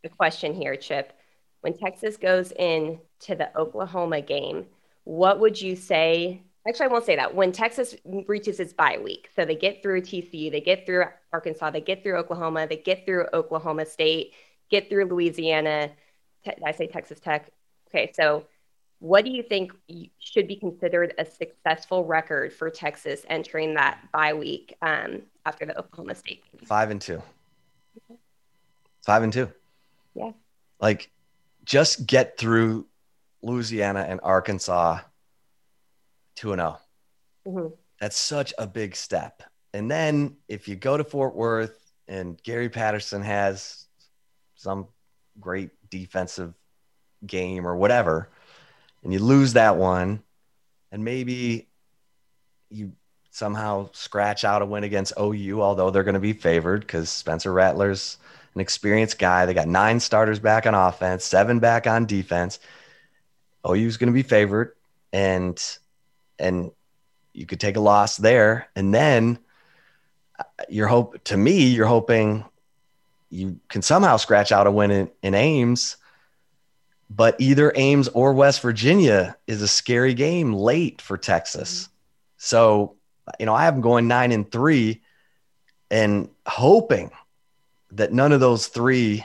[0.04, 1.12] a question here, Chip.
[1.60, 4.66] When Texas goes in to the Oklahoma game,
[5.04, 6.42] what would you say?
[6.66, 7.34] Actually, I won't say that.
[7.34, 11.70] When Texas reaches its bye week, so they get through TCU, they get through Arkansas,
[11.70, 14.34] they get through Oklahoma, they get through Oklahoma State,
[14.70, 15.90] get through Louisiana.
[16.44, 17.50] Te- I say Texas Tech.
[17.88, 18.46] Okay, so
[19.00, 19.72] what do you think
[20.20, 25.76] should be considered a successful record for Texas entering that bye week um, after the
[25.76, 26.64] Oklahoma State game?
[26.64, 27.20] Five and two.
[29.04, 29.50] Five and two.
[30.14, 30.30] Yeah.
[30.80, 31.10] Like,
[31.64, 32.86] just get through
[33.42, 35.00] Louisiana and Arkansas
[36.34, 36.78] two and 0
[37.46, 37.74] mm-hmm.
[38.00, 39.42] That's such a big step.
[39.72, 43.86] And then if you go to Fort Worth and Gary Patterson has
[44.56, 44.88] some
[45.40, 46.52] great defensive
[47.24, 48.28] game or whatever,
[49.02, 50.22] and you lose that one,
[50.90, 51.68] and maybe
[52.70, 52.92] you
[53.30, 57.52] somehow scratch out a win against OU, although they're going to be favored because Spencer
[57.52, 58.18] Rattler's
[58.54, 59.46] an experienced guy.
[59.46, 62.58] They got nine starters back on offense, seven back on defense.
[63.66, 64.74] OU's going to be favored,
[65.12, 65.60] and
[66.42, 66.70] and
[67.32, 69.38] you could take a loss there, and then
[70.38, 72.44] uh, you're hope to me you're hoping
[73.30, 75.96] you can somehow scratch out a win in, in Ames
[77.14, 81.82] but either Ames or West Virginia is a scary game late for Texas.
[81.82, 81.92] Mm-hmm.
[82.38, 82.96] So,
[83.38, 85.02] you know, I have them going nine and three
[85.90, 87.10] and hoping
[87.92, 89.24] that none of those three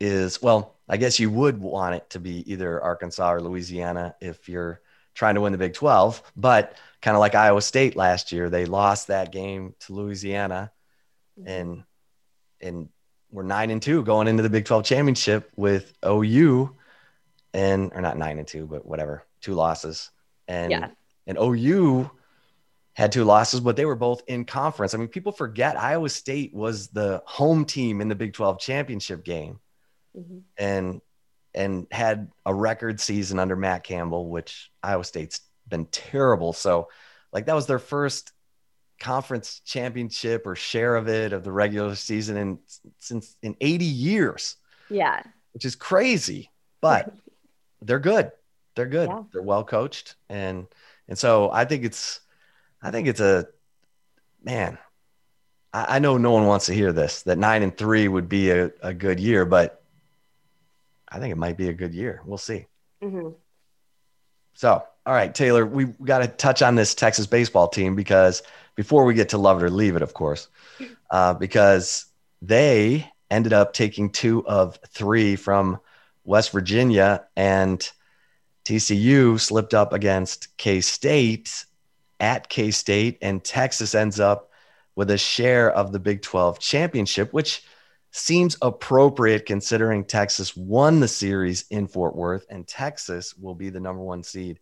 [0.00, 4.48] is, well, I guess you would want it to be either Arkansas or Louisiana if
[4.48, 4.80] you're
[5.14, 6.22] trying to win the Big 12.
[6.36, 10.72] But kind of like Iowa State last year, they lost that game to Louisiana
[11.38, 11.48] mm-hmm.
[11.48, 11.84] and,
[12.60, 12.88] and
[13.30, 16.74] we're nine and two going into the Big 12 championship with OU
[17.52, 20.10] and or not nine and two, but whatever, two losses.
[20.46, 20.88] And yeah.
[21.26, 22.10] and OU
[22.94, 24.94] had two losses, but they were both in conference.
[24.94, 29.24] I mean, people forget Iowa State was the home team in the Big 12 championship
[29.24, 29.58] game
[30.16, 30.38] mm-hmm.
[30.56, 31.00] and
[31.54, 36.52] and had a record season under Matt Campbell, which Iowa State's been terrible.
[36.52, 36.88] So
[37.32, 38.32] like that was their first
[39.00, 42.58] conference championship or share of it of the regular season in
[42.98, 44.56] since in 80 years.
[44.90, 45.22] Yeah.
[45.52, 46.50] Which is crazy.
[46.80, 47.12] But
[47.82, 48.32] they're good.
[48.74, 49.08] They're good.
[49.08, 49.22] Yeah.
[49.32, 50.66] They're well coached, and
[51.08, 52.20] and so I think it's,
[52.82, 53.46] I think it's a,
[54.42, 54.78] man.
[55.72, 58.50] I, I know no one wants to hear this that nine and three would be
[58.50, 59.83] a, a good year, but
[61.14, 62.20] I think it might be a good year.
[62.26, 62.66] We'll see.
[63.02, 63.28] Mm-hmm.
[64.54, 68.42] So, all right, Taylor, we got to touch on this Texas baseball team because
[68.74, 70.48] before we get to love it or leave it, of course,
[71.10, 72.06] uh, because
[72.42, 75.78] they ended up taking two of three from
[76.24, 77.88] West Virginia and
[78.64, 81.64] TCU slipped up against K State
[82.18, 84.50] at K State, and Texas ends up
[84.96, 87.62] with a share of the Big 12 championship, which
[88.16, 93.80] seems appropriate considering Texas won the series in Fort Worth, and Texas will be the
[93.80, 94.60] number one seed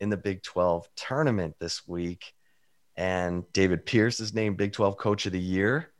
[0.00, 2.34] in the Big 12 tournament this week.
[2.94, 5.92] And David Pierce is named Big 12 Coach of the Year,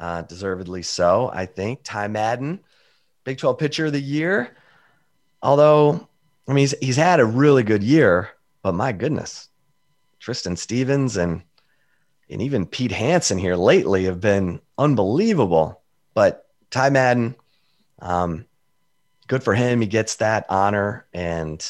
[0.00, 1.80] uh, deservedly so, I think.
[1.84, 2.60] Ty Madden,
[3.24, 4.56] Big 12 Pitcher of the Year.
[5.42, 6.08] Although,
[6.48, 8.30] I mean, he's, he's had a really good year,
[8.62, 9.50] but my goodness,
[10.20, 11.42] Tristan Stevens and
[12.30, 15.83] and even Pete Hansen here lately have been unbelievable.
[16.14, 17.34] But Ty Madden,
[18.00, 18.46] um,
[19.26, 19.80] good for him.
[19.80, 21.64] He gets that honor, and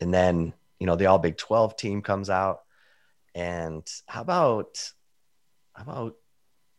[0.00, 2.62] and then you know the All Big Twelve team comes out,
[3.34, 4.92] and how about
[5.74, 6.16] how about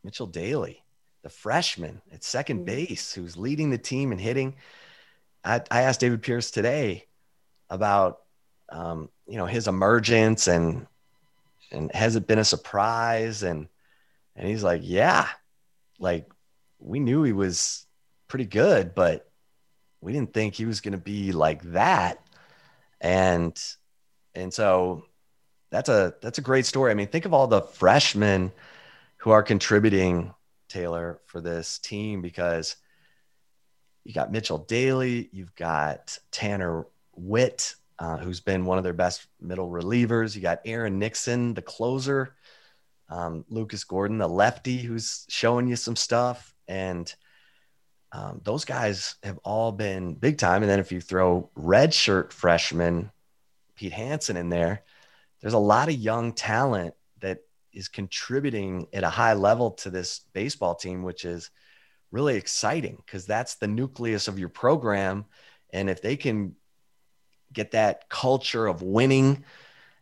[0.03, 0.84] Mitchell Daly,
[1.23, 2.88] the freshman at second mm-hmm.
[2.88, 4.55] base, who's leading the team and hitting.
[5.43, 7.05] I, I asked David Pierce today
[7.69, 8.19] about
[8.69, 10.88] um, you know his emergence and
[11.71, 13.67] and has it been a surprise and
[14.36, 15.27] and he's like yeah
[15.99, 16.29] like
[16.80, 17.86] we knew he was
[18.28, 19.30] pretty good but
[20.02, 22.24] we didn't think he was going to be like that
[23.02, 23.62] and
[24.36, 25.04] and so
[25.72, 28.52] that's a that's a great story i mean think of all the freshmen
[29.18, 30.34] who are contributing
[30.68, 32.76] taylor for this team because
[34.04, 39.28] you got mitchell daly you've got tanner witt uh, who's been one of their best
[39.42, 40.36] middle relievers.
[40.36, 42.36] You got Aaron Nixon, the closer,
[43.10, 46.56] um, Lucas Gordon, the lefty, who's showing you some stuff.
[46.69, 47.13] And
[48.13, 50.63] um, those guys have all been big time.
[50.63, 53.12] And then if you throw redshirt freshman
[53.75, 54.84] Pete Hansen in there,
[55.41, 57.39] there's a lot of young talent that
[57.73, 61.49] is contributing at a high level to this baseball team, which is
[62.12, 65.25] really exciting because that's the nucleus of your program.
[65.71, 66.55] And if they can
[67.51, 69.43] get that culture of winning,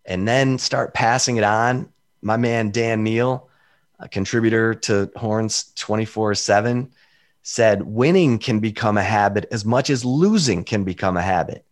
[0.08, 1.90] and then start passing it on.
[2.22, 3.50] My man, Dan Neal,
[4.00, 6.92] a contributor to Horns 24 7,
[7.42, 11.66] said winning can become a habit as much as losing can become a habit.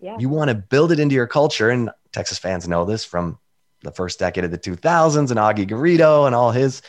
[0.00, 0.16] Yeah.
[0.18, 1.70] You want to build it into your culture.
[1.70, 3.38] And Texas fans know this from
[3.82, 6.82] the first decade of the 2000s and Augie Garrido and all his,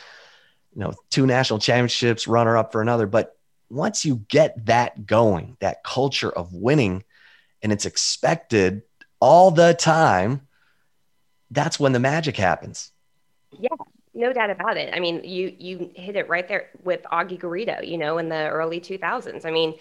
[0.74, 3.06] you know, two national championships, runner up for another.
[3.06, 3.36] But
[3.70, 7.04] once you get that going, that culture of winning,
[7.62, 8.82] and it's expected
[9.20, 10.46] all the time,
[11.50, 12.92] that's when the magic happens.
[13.58, 13.68] Yeah,
[14.14, 14.94] no doubt about it.
[14.94, 18.48] I mean, you you hit it right there with Augie Garrido, you know, in the
[18.48, 19.44] early 2000s.
[19.44, 19.74] I mean,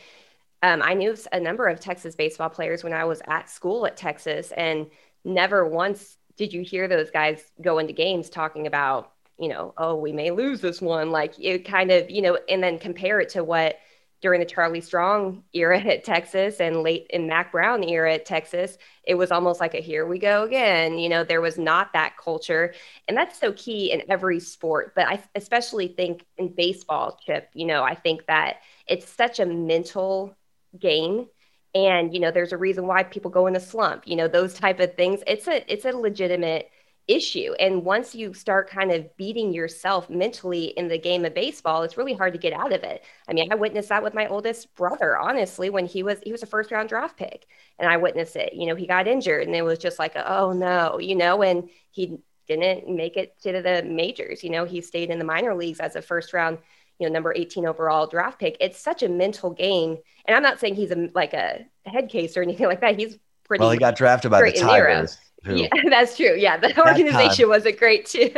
[0.63, 3.95] um, I knew a number of Texas baseball players when I was at school at
[3.95, 4.87] Texas, and
[5.23, 9.95] never once did you hear those guys go into games talking about, you know, oh,
[9.95, 11.11] we may lose this one.
[11.11, 13.77] Like it kind of, you know, and then compare it to what
[14.23, 18.77] during the Charlie Strong era at Texas and late in Mack Brown era at Texas,
[19.03, 20.97] it was almost like a here we go again.
[20.97, 22.73] You know, there was not that culture.
[23.07, 24.93] And that's so key in every sport.
[24.95, 29.45] But I especially think in baseball, Chip, you know, I think that it's such a
[29.45, 30.35] mental
[30.79, 31.27] game
[31.75, 34.55] and you know there's a reason why people go in a slump you know those
[34.55, 36.69] type of things it's a it's a legitimate
[37.07, 37.53] issue.
[37.59, 41.97] And once you start kind of beating yourself mentally in the game of baseball, it's
[41.97, 43.03] really hard to get out of it.
[43.27, 46.43] I mean, I witnessed that with my oldest brother, honestly, when he was he was
[46.43, 47.45] a first round draft pick.
[47.79, 48.53] And I witnessed it.
[48.53, 51.69] You know, he got injured and it was just like, oh no, you know, and
[51.91, 54.43] he didn't make it to the majors.
[54.43, 56.57] You know, he stayed in the minor leagues as a first round,
[56.99, 58.57] you know, number 18 overall draft pick.
[58.59, 59.97] It's such a mental game.
[60.25, 62.97] And I'm not saying he's a like a head case or anything like that.
[62.97, 65.17] He's pretty well, he got drafted by the Tigers.
[65.45, 66.35] Yeah, that's true.
[66.35, 68.31] Yeah, the organization wasn't great too.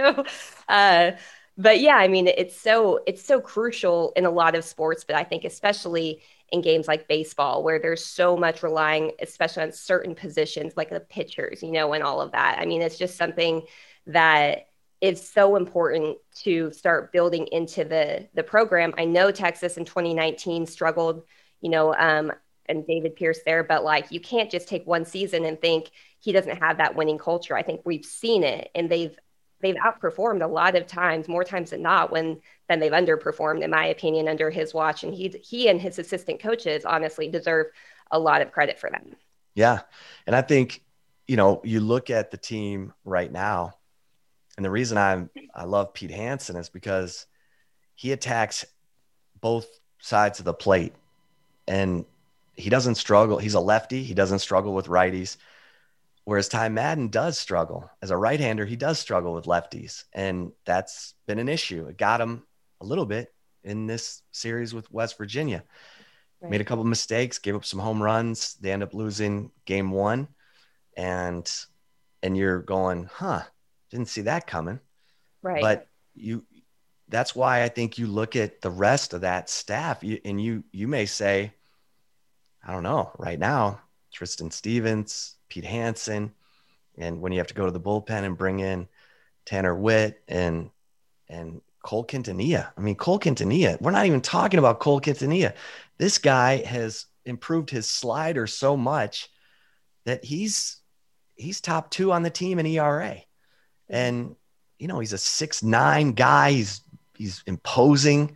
[0.67, 1.11] Uh,
[1.57, 5.15] but yeah, I mean, it's so it's so crucial in a lot of sports, but
[5.15, 10.15] I think especially in games like baseball, where there's so much relying, especially on certain
[10.15, 12.57] positions like the pitchers, you know, and all of that.
[12.59, 13.63] I mean, it's just something
[14.07, 14.67] that
[15.01, 18.93] is so important to start building into the the program.
[18.97, 21.23] I know Texas in 2019 struggled,
[21.61, 22.31] you know, um,
[22.67, 25.91] and David Pierce there, but like you can't just take one season and think
[26.25, 27.55] he doesn't have that winning culture.
[27.55, 29.15] I think we've seen it and they've
[29.61, 33.69] they've outperformed a lot of times, more times than not, when then they've underperformed, in
[33.69, 35.03] my opinion, under his watch.
[35.03, 37.67] And he he and his assistant coaches honestly deserve
[38.09, 39.15] a lot of credit for them.
[39.53, 39.81] Yeah.
[40.25, 40.83] And I think,
[41.27, 43.75] you know, you look at the team right now,
[44.57, 47.27] and the reason I'm I love Pete Hansen is because
[47.93, 48.65] he attacks
[49.39, 49.67] both
[49.99, 50.95] sides of the plate.
[51.67, 52.05] And
[52.55, 53.37] he doesn't struggle.
[53.37, 54.01] He's a lefty.
[54.03, 55.37] He doesn't struggle with righties.
[56.25, 60.05] Whereas Ty Madden does struggle as a right hander, he does struggle with lefties.
[60.11, 61.85] And that's been an issue.
[61.85, 62.43] It got him
[62.81, 65.63] a little bit in this series with West Virginia.
[66.41, 66.51] Right.
[66.51, 68.55] Made a couple mistakes, gave up some home runs.
[68.55, 70.27] They end up losing game one.
[70.97, 71.49] And
[72.23, 73.43] and you're going, huh,
[73.91, 74.79] didn't see that coming.
[75.43, 75.61] Right.
[75.61, 76.43] But you
[77.07, 80.87] that's why I think you look at the rest of that staff and you you
[80.87, 81.53] may say,
[82.65, 86.33] I don't know, right now, Tristan Stevens, Pete Hansen,
[86.97, 88.87] and when you have to go to the bullpen and bring in
[89.45, 90.69] Tanner Witt and
[91.29, 92.71] and Cole Quintanilla.
[92.75, 93.79] I mean, Cole Quintanilla.
[93.79, 95.53] We're not even talking about Cole Quintanilla.
[95.97, 99.29] This guy has improved his slider so much
[100.05, 100.77] that he's
[101.35, 103.17] he's top two on the team in ERA,
[103.87, 104.35] and
[104.79, 106.51] you know he's a six nine guy.
[106.51, 106.81] He's
[107.15, 108.35] he's imposing.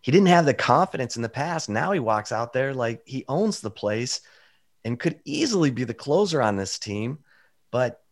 [0.00, 1.68] He didn't have the confidence in the past.
[1.68, 4.20] Now he walks out there like he owns the place
[4.86, 7.18] and could easily be the closer on this team,
[7.72, 8.04] but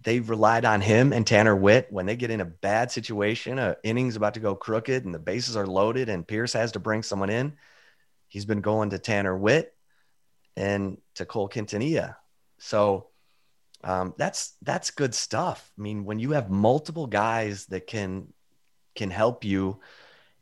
[0.00, 3.76] they've relied on him and Tanner Witt when they get in a bad situation, a
[3.82, 7.02] innings about to go crooked and the bases are loaded and Pierce has to bring
[7.02, 7.54] someone in.
[8.28, 9.74] He's been going to Tanner Witt
[10.56, 12.14] and to Cole Quintanilla.
[12.58, 13.08] So
[13.82, 15.72] um, that's that's good stuff.
[15.76, 18.32] I mean, when you have multiple guys that can
[18.94, 19.80] can help you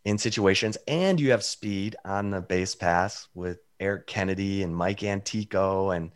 [0.05, 5.03] in situations and you have speed on the base pass with Eric Kennedy and Mike
[5.03, 6.11] Antico and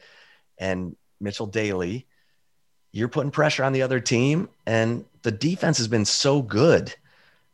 [0.58, 2.06] and Mitchell Daly,
[2.92, 4.48] you're putting pressure on the other team.
[4.66, 6.94] And the defense has been so good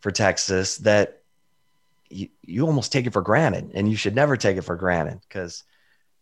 [0.00, 1.22] for Texas that
[2.10, 3.70] you, you almost take it for granted.
[3.74, 5.64] And you should never take it for granted because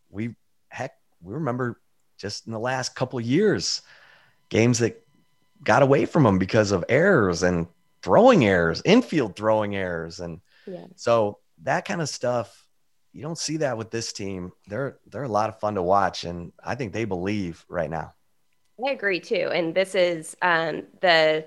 [0.09, 0.35] we
[0.69, 1.79] heck, we remember
[2.17, 3.81] just in the last couple years,
[4.49, 5.03] games that
[5.63, 7.67] got away from them because of errors and
[8.01, 10.19] throwing errors, infield throwing errors.
[10.19, 10.85] And yeah.
[10.95, 12.66] so that kind of stuff
[13.13, 14.51] you don't see that with this team.
[14.67, 18.13] They're they're a lot of fun to watch, and I think they believe right now.
[18.85, 19.49] I agree too.
[19.51, 21.45] And this is um, the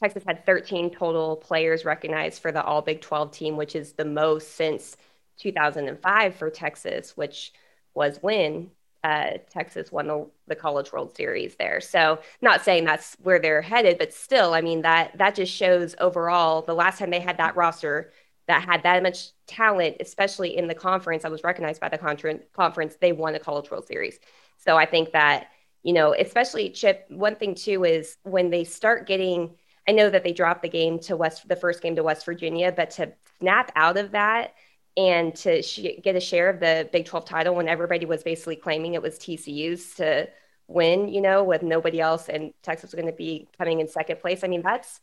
[0.00, 4.04] Texas had 13 total players recognized for the All Big 12 team, which is the
[4.04, 4.96] most since
[5.38, 7.52] 2005 for Texas, which
[7.94, 8.70] was when
[9.04, 11.80] uh, Texas won the, the College World Series there.
[11.80, 15.94] So, not saying that's where they're headed, but still, I mean that that just shows
[16.00, 16.62] overall.
[16.62, 18.12] The last time they had that roster
[18.48, 22.96] that had that much talent, especially in the conference that was recognized by the conference,
[23.00, 24.18] they won the College World Series.
[24.56, 25.48] So I think that,
[25.82, 29.54] you know, especially Chip, one thing too is when they start getting,
[29.86, 32.72] I know that they dropped the game to West, the first game to West Virginia,
[32.72, 34.54] but to snap out of that
[34.96, 38.56] and to sh- get a share of the Big 12 title when everybody was basically
[38.56, 40.28] claiming it was TCU's to
[40.66, 44.20] win, you know, with nobody else and Texas was going to be coming in second
[44.20, 44.42] place.
[44.42, 45.00] I mean, that's,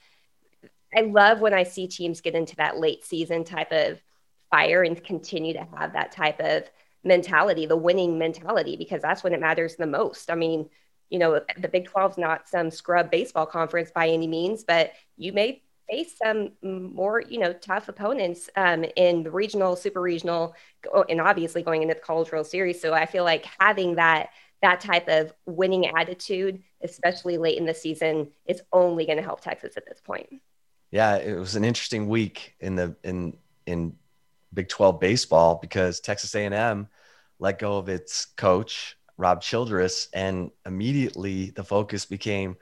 [0.95, 4.01] I love when I see teams get into that late season type of
[4.49, 6.63] fire and continue to have that type of
[7.03, 10.31] mentality, the winning mentality, because that's when it matters the most.
[10.31, 10.69] I mean,
[11.09, 14.93] you know, the Big 12 is not some scrub baseball conference by any means, but
[15.17, 20.55] you may face some more, you know, tough opponents um, in the regional, super regional,
[21.09, 22.81] and obviously going into the College World Series.
[22.81, 24.29] So I feel like having that
[24.61, 29.41] that type of winning attitude, especially late in the season, is only going to help
[29.41, 30.41] Texas at this point
[30.95, 33.35] yeah, it was an interesting week in the in
[33.65, 33.97] in
[34.53, 36.87] Big 12 baseball because Texas A&M
[37.37, 42.55] let go of its coach Rob Childress, and immediately the focus became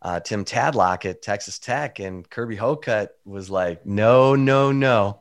[0.00, 5.20] uh, Tim Tadlock at Texas Tech, and Kirby Hocutt was like, "No, no, no,"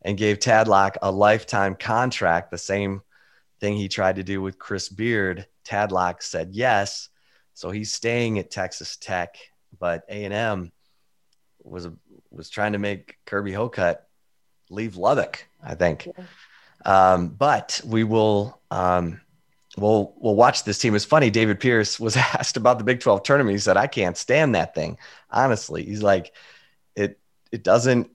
[0.00, 3.02] and gave Tadlock a lifetime contract, the same
[3.60, 5.46] thing he tried to do with Chris Beard.
[5.66, 7.10] Tadlock said yes,
[7.52, 9.36] so he's staying at Texas Tech,
[9.78, 10.72] but A&M
[11.68, 11.88] was
[12.30, 14.06] was trying to make Kirby Hocutt
[14.70, 16.06] leave Lubbock, I think.
[16.06, 16.24] Yeah.
[16.84, 19.20] Um, but we will um,
[19.76, 20.94] we'll we'll watch this team.
[20.94, 21.30] It's funny.
[21.30, 23.54] David Pierce was asked about the Big 12 tournament.
[23.54, 24.98] He said, "I can't stand that thing."
[25.30, 26.34] Honestly, he's like,
[26.94, 27.18] it
[27.52, 28.10] it doesn't.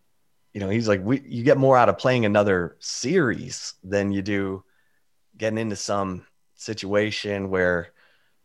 [0.53, 4.21] You know, he's like, we you get more out of playing another series than you
[4.21, 4.63] do
[5.35, 6.25] getting into some
[6.55, 7.92] situation where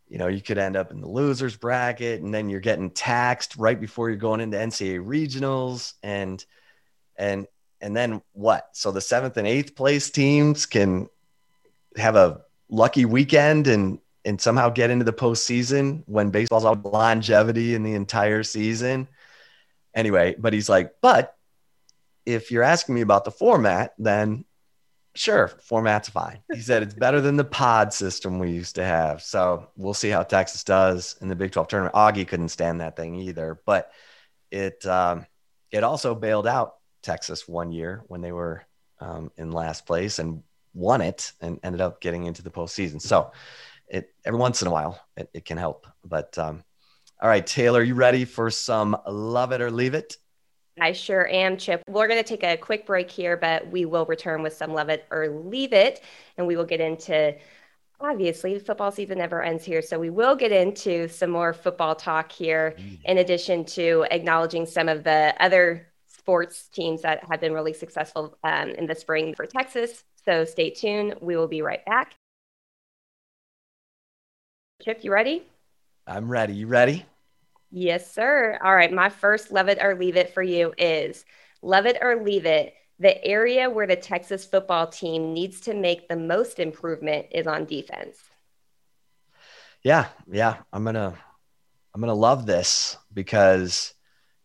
[0.09, 3.55] you know, you could end up in the losers bracket and then you're getting taxed
[3.57, 6.43] right before you're going into NCAA regionals and
[7.15, 7.47] and
[7.79, 8.69] and then what?
[8.73, 11.07] So the seventh and eighth place teams can
[11.95, 17.75] have a lucky weekend and and somehow get into the postseason when baseball's all longevity
[17.75, 19.07] in the entire season.
[19.95, 21.35] Anyway, but he's like, but
[22.25, 24.43] if you're asking me about the format, then
[25.15, 26.39] sure, format's fine.
[26.53, 29.21] He said it's better than the pod system we used to have.
[29.21, 31.95] So we'll see how Texas does in the Big 12 tournament.
[31.95, 33.91] Augie couldn't stand that thing either, but
[34.51, 35.25] it um,
[35.71, 38.65] it also bailed out Texas one year when they were
[38.99, 40.43] um, in last place and
[40.73, 43.01] won it and ended up getting into the postseason.
[43.01, 43.31] So
[43.87, 45.87] it every once in a while it, it can help.
[46.03, 46.63] But um,
[47.21, 50.17] all right, Taylor, you ready for some love it or leave it?
[50.81, 51.81] I sure am, Chip.
[51.87, 54.89] We're going to take a quick break here, but we will return with some love
[54.89, 56.01] it or leave it,
[56.37, 57.35] and we will get into
[58.01, 62.31] obviously football season never ends here so we will get into some more football talk
[62.31, 62.73] here
[63.03, 68.37] in addition to acknowledging some of the other sports teams that have been really successful
[68.45, 71.15] um, in the spring for texas so stay tuned.
[71.21, 72.13] We will be right back.
[74.83, 75.43] Chip you ready?
[76.07, 76.53] I'm ready.
[76.53, 77.05] You ready
[77.71, 81.25] yes sir all right my first love it or leave it for you is
[81.61, 86.07] love it or leave it the area where the Texas football team needs to make
[86.07, 88.17] the most improvement is on defense.
[89.83, 91.13] Yeah, yeah, I'm to
[91.95, 93.93] I'm to love this because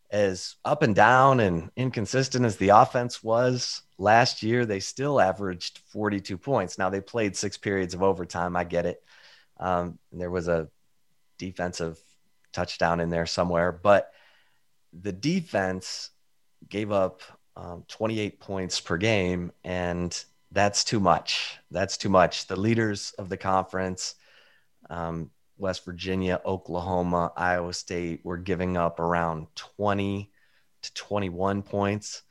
[0.09, 5.79] as up and down and inconsistent as the offense was last year, they still averaged
[5.89, 6.77] 42 points.
[6.77, 8.55] Now they played six periods of overtime.
[8.55, 9.03] I get it.
[9.59, 10.69] Um, there was a
[11.37, 11.99] defensive
[12.55, 14.11] touchdown in there somewhere, but
[14.93, 16.09] the defense
[16.69, 17.21] gave up
[17.55, 19.51] um, 28 points per game.
[19.63, 20.17] And
[20.51, 21.57] that's too much.
[21.69, 22.47] That's too much.
[22.47, 24.15] The leaders of the conference,
[24.89, 30.31] um, West Virginia, Oklahoma, Iowa State, were giving up around 20
[30.81, 32.23] to 21 points.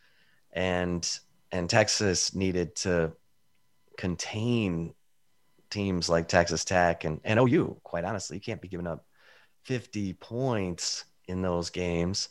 [0.52, 1.06] And
[1.52, 3.12] and Texas needed to
[3.96, 4.94] contain
[5.70, 8.36] teams like Texas Tech and, and OU, quite honestly.
[8.36, 9.04] You can't be giving up
[9.64, 12.28] 50 points in those games.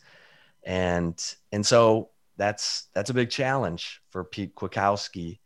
[0.63, 1.21] And
[1.51, 5.39] and so that's that's a big challenge for Pete Kwiatkowski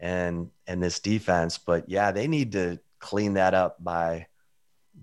[0.00, 1.58] and and this defense.
[1.58, 4.26] But yeah, they need to clean that up by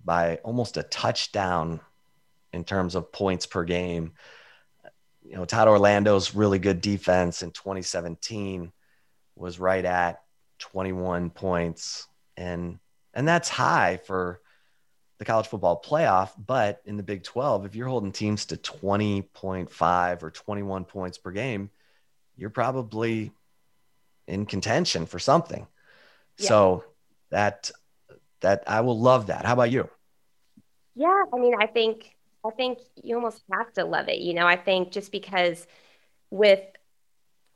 [0.04, 1.80] by almost a touchdown
[2.54, 4.14] in terms of points per game.
[5.24, 8.72] You know, Todd Orlando's really good defense in 2017
[9.36, 10.22] was right at
[10.60, 12.80] 21 points and
[13.14, 14.42] and that's high for
[15.20, 16.32] the college football playoff.
[16.44, 21.32] But in the Big 12, if you're holding teams to 20.5 or 21 points per
[21.32, 21.70] game,
[22.36, 23.32] you're probably
[24.28, 25.68] in contention for something.
[26.38, 26.48] Yeah.
[26.48, 26.84] So
[27.30, 27.70] that
[28.42, 29.46] that I will love that.
[29.46, 29.90] How about you?
[30.96, 32.16] Yeah, I mean, I think
[32.46, 34.20] I think you almost have to love it.
[34.20, 35.68] You know, I think just because
[36.30, 36.62] with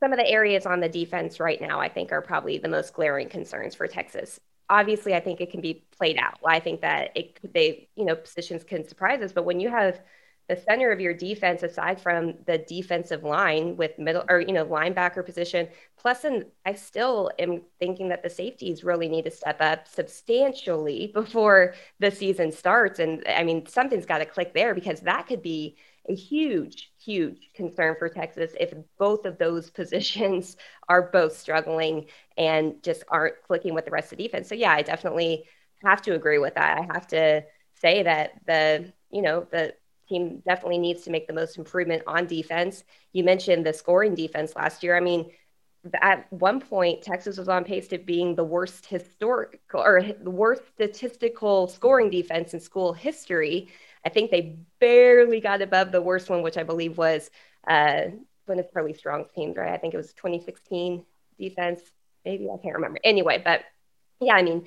[0.00, 2.92] some of the areas on the defense right now, I think are probably the most
[2.92, 4.38] glaring concerns for Texas
[4.68, 6.38] obviously I think it can be played out.
[6.46, 10.00] I think that it they you know positions can surprise us, but when you have
[10.48, 14.64] the center of your defense aside from the defensive line with middle or you know
[14.66, 19.56] linebacker position plus and i still am thinking that the safeties really need to step
[19.60, 25.00] up substantially before the season starts and i mean something's got to click there because
[25.00, 25.76] that could be
[26.08, 30.56] a huge, huge concern for Texas if both of those positions
[30.88, 34.48] are both struggling and just aren't clicking with the rest of the defense.
[34.48, 35.44] So yeah, I definitely
[35.82, 36.78] have to agree with that.
[36.78, 37.44] I have to
[37.74, 39.74] say that the, you know, the
[40.08, 42.84] team definitely needs to make the most improvement on defense.
[43.12, 44.96] You mentioned the scoring defense last year.
[44.96, 45.30] I mean,
[46.00, 50.62] at one point, Texas was on pace to being the worst historical or the worst
[50.74, 53.68] statistical scoring defense in school history.
[54.04, 57.30] I think they barely got above the worst one, which I believe was
[57.66, 58.02] uh,
[58.46, 59.72] one of Charlie Strong's teams, right?
[59.72, 61.04] I think it was 2016
[61.38, 61.80] defense.
[62.24, 62.98] Maybe I can't remember.
[63.04, 63.62] Anyway, but
[64.20, 64.66] yeah, I mean,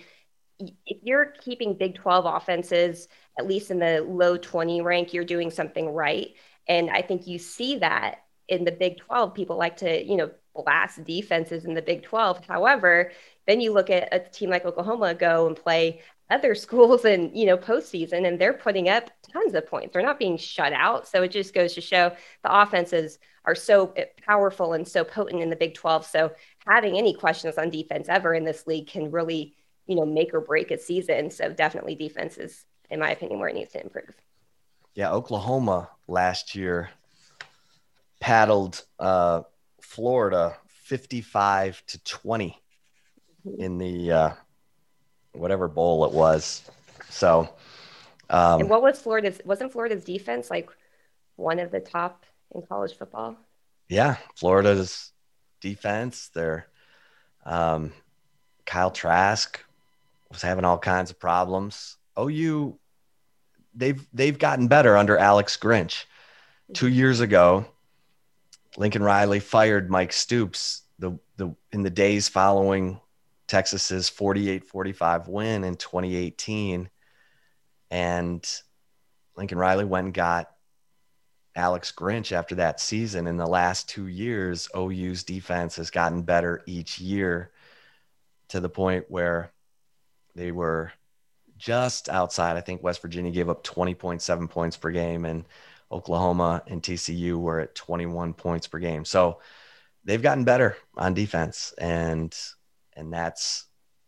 [0.59, 3.07] if you're keeping Big 12 offenses
[3.37, 6.33] at least in the low 20 rank, you're doing something right.
[6.67, 9.33] And I think you see that in the Big 12.
[9.33, 12.45] People like to, you know, blast defenses in the Big 12.
[12.45, 13.11] However,
[13.45, 17.45] then you look at a team like Oklahoma go and play other schools and you
[17.45, 19.93] know postseason, and they're putting up tons of points.
[19.93, 21.07] They're not being shut out.
[21.07, 22.11] So it just goes to show
[22.43, 23.93] the offenses are so
[24.25, 26.05] powerful and so potent in the Big 12.
[26.05, 26.33] So
[26.65, 29.55] having any questions on defense ever in this league can really
[29.85, 31.29] you know make or break a season.
[31.31, 34.15] So definitely defense is, in my opinion, where it needs to improve.
[34.93, 36.89] Yeah, Oklahoma last year
[38.19, 39.43] paddled uh,
[39.81, 42.61] Florida 55 to 20
[43.45, 43.61] mm-hmm.
[43.61, 44.33] in the uh,
[45.37, 46.61] whatever bowl it was.
[47.09, 47.49] So,
[48.29, 49.39] um, and what was Florida's?
[49.45, 50.69] Wasn't Florida's defense like
[51.35, 53.37] one of the top in college football?
[53.89, 55.11] Yeah, Florida's
[55.61, 56.29] defense.
[56.29, 56.67] Their
[57.45, 57.93] um,
[58.65, 59.63] Kyle Trask
[60.31, 61.95] was having all kinds of problems.
[62.19, 62.77] OU,
[63.73, 66.05] they've they've gotten better under Alex Grinch.
[66.73, 67.65] Two years ago,
[68.75, 72.99] Lincoln Riley fired Mike Stoops the the in the days following
[73.47, 76.89] Texas's 48-45 win in 2018
[77.89, 78.61] and
[79.35, 80.51] Lincoln Riley went and got
[81.55, 83.25] Alex Grinch after that season.
[83.25, 87.51] In the last 2 years OU's defense has gotten better each year
[88.49, 89.51] to the point where
[90.35, 90.91] they were
[91.57, 92.57] just outside.
[92.57, 95.45] I think West Virginia gave up 20.7 points per game, and
[95.91, 99.03] Oklahoma and TCU were at 21 points per game.
[99.03, 99.39] So
[100.05, 102.37] they've gotten better on defense, and
[102.97, 103.65] and that's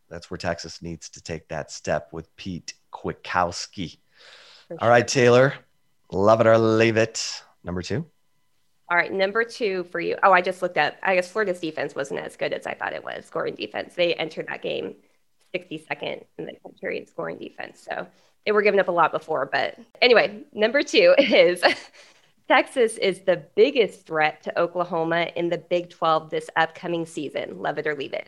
[0.09, 3.99] that's where Texas needs to take that step with Pete Kwiatkowski.
[4.67, 4.77] Sure.
[4.81, 5.53] All right, Taylor,
[6.11, 7.43] love it or leave it.
[7.63, 8.05] Number two.
[8.89, 10.17] All right, number two for you.
[10.23, 10.95] Oh, I just looked up.
[11.03, 13.25] I guess Florida's defense wasn't as good as I thought it was.
[13.25, 14.95] Scoring defense, they entered that game
[15.55, 17.85] 62nd in the country in scoring defense.
[17.87, 18.07] So
[18.45, 19.47] they were giving up a lot before.
[19.51, 21.63] But anyway, number two is
[22.47, 27.59] Texas is the biggest threat to Oklahoma in the Big 12 this upcoming season.
[27.59, 28.27] Love it or leave it.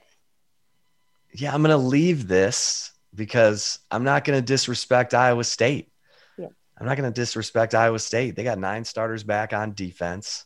[1.33, 5.91] Yeah, I'm going to leave this because I'm not going to disrespect Iowa State.
[6.37, 6.47] Yeah.
[6.79, 8.35] I'm not going to disrespect Iowa State.
[8.35, 10.45] They got nine starters back on defense.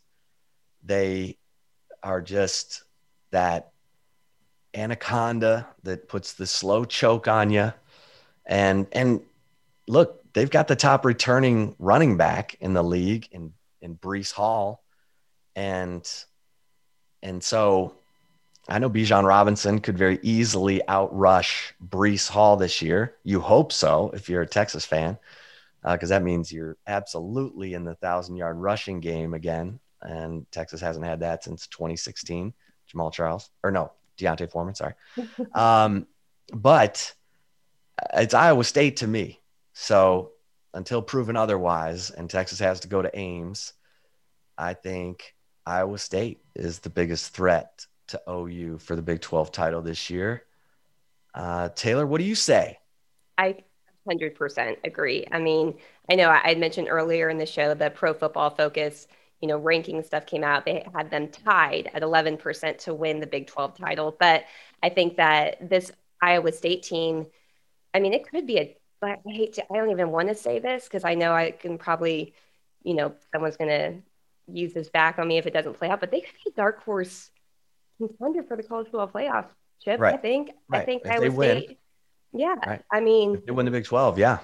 [0.84, 1.38] They
[2.04, 2.84] are just
[3.32, 3.72] that
[4.74, 7.74] anaconda that puts the slow choke on you.
[8.46, 9.22] And and
[9.88, 14.84] look, they've got the top returning running back in the league in in Breece Hall.
[15.56, 16.08] And
[17.24, 17.96] and so
[18.68, 23.16] I know Bijan Robinson could very easily outrush Breece Hall this year.
[23.24, 25.18] You hope so if you're a Texas fan,
[25.84, 30.82] because uh, that means you're absolutely in the thousand yard rushing game again and Texas
[30.82, 32.54] hasn't had that since 2016.
[32.94, 34.94] Jamaal Charles, or no, D'Onta Foreman, sorry.
[35.54, 36.06] um,
[36.54, 37.14] but
[38.14, 39.42] it's Iowa State to me.
[39.74, 40.32] So
[40.74, 43.74] until proven otherwise, and Texas has to go to Ames,
[44.58, 45.36] I think
[45.66, 50.44] Iowa State is the biggest threat to OU for the Big 12 title this year.
[51.34, 52.80] Uh, Taylor, what do you say?
[53.38, 53.58] I
[54.08, 55.26] 100% agree.
[55.32, 55.76] I mean,
[56.10, 59.08] I know I mentioned earlier in the show the pro football focus
[59.42, 63.28] you know, ranking stuff came out, they had them tied at 11% to win the
[63.28, 64.16] Big 12 title.
[64.20, 64.46] But
[64.82, 65.92] I think that this
[66.22, 67.28] Iowa State team,
[67.94, 70.58] I mean, it could be a, I hate to, I don't even want to say
[70.58, 72.34] this because I know I can probably,
[72.82, 74.02] you know, someone's going to
[74.52, 76.56] use this back on me if it doesn't play out, but they could be a
[76.56, 77.30] dark horse
[77.98, 79.46] contender for the college football playoff
[79.84, 80.00] chip.
[80.00, 80.14] Right.
[80.14, 80.82] I think, right.
[80.82, 81.80] I think if Iowa State.
[82.34, 82.56] Yeah.
[82.66, 82.82] Right.
[82.92, 84.18] I mean, if they win the Big 12.
[84.18, 84.40] Yeah.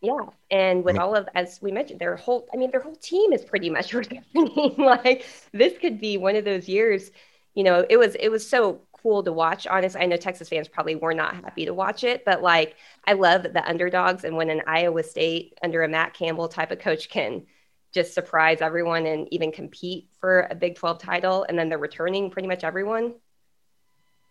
[0.00, 2.80] Yeah, and with I mean, all of as we mentioned, their whole I mean their
[2.80, 4.74] whole team is pretty much returning.
[4.78, 7.10] like this could be one of those years.
[7.54, 9.66] You know, it was it was so cool to watch.
[9.66, 12.76] Honestly, I know Texas fans probably were not happy to watch it, but like
[13.06, 16.78] I love the underdogs and when an Iowa State under a Matt Campbell type of
[16.78, 17.44] coach can
[17.92, 22.30] just surprise everyone and even compete for a Big 12 title and then they're returning
[22.30, 23.14] pretty much everyone.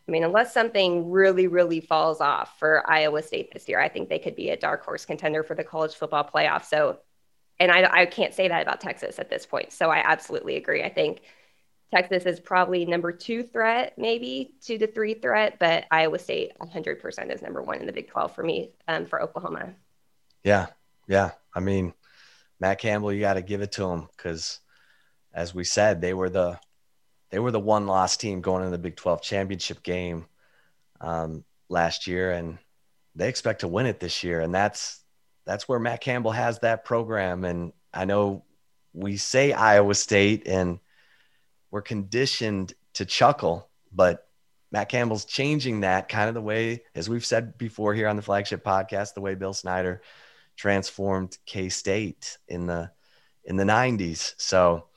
[0.08, 4.08] I mean, unless something really, really falls off for Iowa State this year, I think
[4.08, 6.64] they could be a dark horse contender for the college football playoff.
[6.64, 6.99] So,
[7.60, 9.74] and I, I can't say that about Texas at this point.
[9.74, 10.82] So I absolutely agree.
[10.82, 11.22] I think
[11.93, 17.34] Texas is probably number two threat, maybe two to three threat, but Iowa State 100%
[17.34, 19.74] is number one in the Big 12 for me um, for Oklahoma.
[20.43, 20.68] Yeah.
[21.08, 21.32] Yeah.
[21.53, 21.93] I mean,
[22.60, 24.60] Matt Campbell, you got to give it to him because,
[25.34, 26.60] as we said, they were the
[27.30, 30.26] they were the one loss team going in the Big 12 championship game
[31.01, 32.58] um, last year, and
[33.16, 34.39] they expect to win it this year.
[34.39, 35.03] And that's
[35.45, 37.43] that's where Matt Campbell has that program.
[37.45, 38.43] And I know
[38.93, 40.80] we say Iowa State, and
[41.70, 44.28] we're conditioned to chuckle, but
[44.72, 48.22] Matt Campbell's changing that kind of the way, as we've said before here on the
[48.22, 50.01] flagship podcast, the way Bill Snyder
[50.58, 52.91] transformed K State in the
[53.45, 54.34] in the 90s.
[54.38, 54.88] So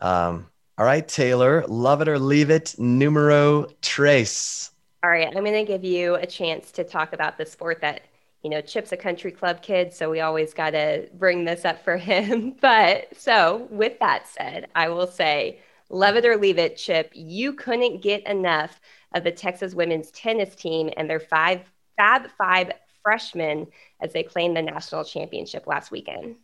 [0.00, 4.72] um, all right, Taylor, love it or leave it, numero tres.
[5.04, 8.02] All right, I'm going to give you a chance to talk about the sport that,
[8.42, 11.84] you know, Chip's a country club kid, so we always got to bring this up
[11.84, 12.56] for him.
[12.60, 17.12] But so, with that said, I will say, love it or leave it, Chip.
[17.14, 18.80] You couldn't get enough
[19.14, 21.60] of the Texas women's tennis team and their five
[21.96, 22.72] Fab Five
[23.04, 23.68] freshmen
[24.00, 26.36] as they claimed the national championship last weekend.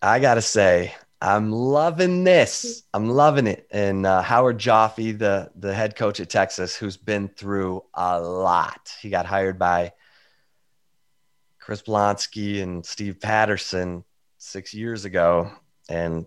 [0.00, 2.84] I got to say, I'm loving this.
[2.94, 3.66] I'm loving it.
[3.70, 8.92] And uh, Howard Joffe, the the head coach at Texas, who's been through a lot.
[9.02, 9.92] He got hired by
[11.58, 14.04] Chris Plonsky and Steve Patterson
[14.38, 15.50] six years ago,
[15.88, 16.24] and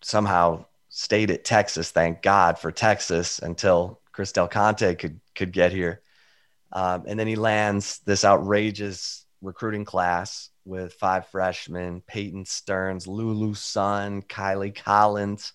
[0.00, 1.90] somehow stayed at Texas.
[1.90, 6.00] Thank God for Texas until Chris Del Conte could could get here.
[6.72, 13.54] Um, and then he lands this outrageous recruiting class with five freshmen Peyton Stearns, Lulu
[13.54, 15.52] Sun, Kylie Collins.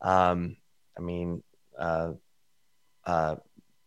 [0.00, 0.56] Um,
[0.96, 1.42] I mean,
[1.78, 2.12] uh,
[3.04, 3.36] uh,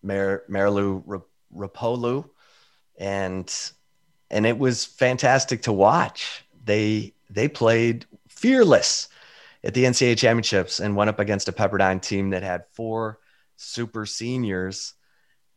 [0.01, 1.24] Mar- Marilu
[1.55, 2.30] Rapolu.
[2.97, 3.51] And
[4.30, 6.45] and it was fantastic to watch.
[6.64, 9.09] They they played fearless
[9.64, 13.20] at the NCAA championships and went up against a Pepperdine team that had four
[13.55, 14.93] super seniors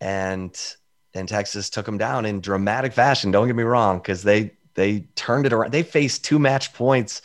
[0.01, 0.57] and
[1.17, 3.31] and Texas took them down in dramatic fashion.
[3.31, 5.73] Don't get me wrong, because they they turned it around.
[5.73, 7.23] They faced two match points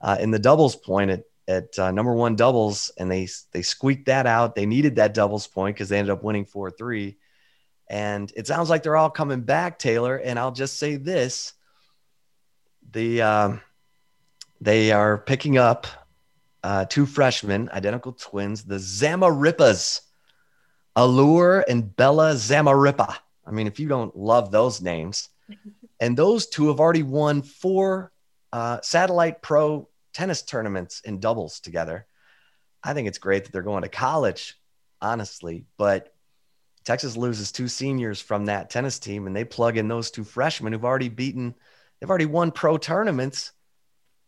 [0.00, 4.06] uh, in the doubles point at, at uh, number one doubles, and they they squeaked
[4.06, 4.54] that out.
[4.54, 7.18] They needed that doubles point because they ended up winning four three.
[7.90, 10.16] And it sounds like they're all coming back, Taylor.
[10.16, 11.52] And I'll just say this:
[12.92, 13.60] the um,
[14.60, 15.86] they are picking up
[16.62, 20.00] uh, two freshmen, identical twins, the Zamarripas,
[20.96, 23.16] Allura and Bella Zamarripa.
[23.46, 25.28] I mean, if you don't love those names,
[26.00, 28.12] and those two have already won four
[28.52, 32.06] uh, satellite pro tennis tournaments in doubles together.
[32.82, 34.54] I think it's great that they're going to college,
[35.00, 36.14] honestly, but
[36.84, 40.72] Texas loses two seniors from that tennis team and they plug in those two freshmen
[40.72, 41.54] who've already beaten,
[41.98, 43.52] they've already won pro tournaments.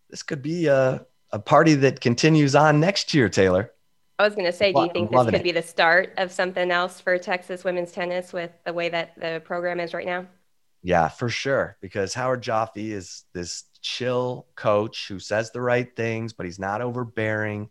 [0.09, 3.73] This could be a, a party that continues on next year, Taylor.
[4.19, 5.43] I was going to say, do you think this could it.
[5.43, 9.43] be the start of something else for Texas women's tennis with the way that the
[9.45, 10.27] program is right now?
[10.83, 11.77] Yeah, for sure.
[11.81, 16.81] Because Howard Joffe is this chill coach who says the right things, but he's not
[16.81, 17.71] overbearing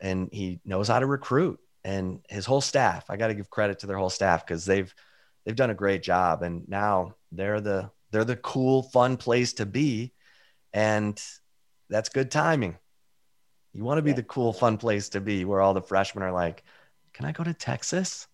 [0.00, 3.06] and he knows how to recruit and his whole staff.
[3.10, 4.92] I got to give credit to their whole staff because they've
[5.44, 9.66] they've done a great job and now they're the they're the cool fun place to
[9.66, 10.12] be
[10.72, 11.20] and
[11.90, 12.78] that's good timing.
[13.74, 14.16] You want to be yeah.
[14.16, 16.64] the cool fun place to be where all the freshmen are like,
[17.12, 18.26] "Can I go to Texas?"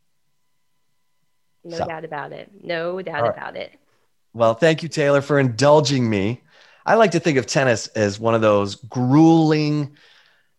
[1.64, 1.86] No so.
[1.86, 2.50] doubt about it.
[2.62, 3.32] No doubt right.
[3.32, 3.78] about it.
[4.32, 6.42] Well, thank you Taylor for indulging me
[6.86, 9.96] I like to think of tennis as one of those grueling,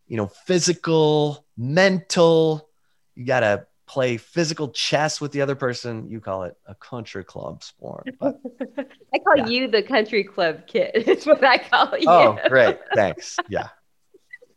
[0.08, 2.70] you know, physical, mental.
[3.16, 6.10] You got to play physical chess with the other person.
[6.10, 8.08] You call it a country club sport.
[8.20, 8.40] But,
[9.14, 9.48] I call yeah.
[9.48, 10.92] you the country club kid.
[10.96, 12.08] It's what I call oh, you.
[12.08, 12.80] Oh, great.
[12.96, 13.38] Thanks.
[13.50, 13.70] Yeah.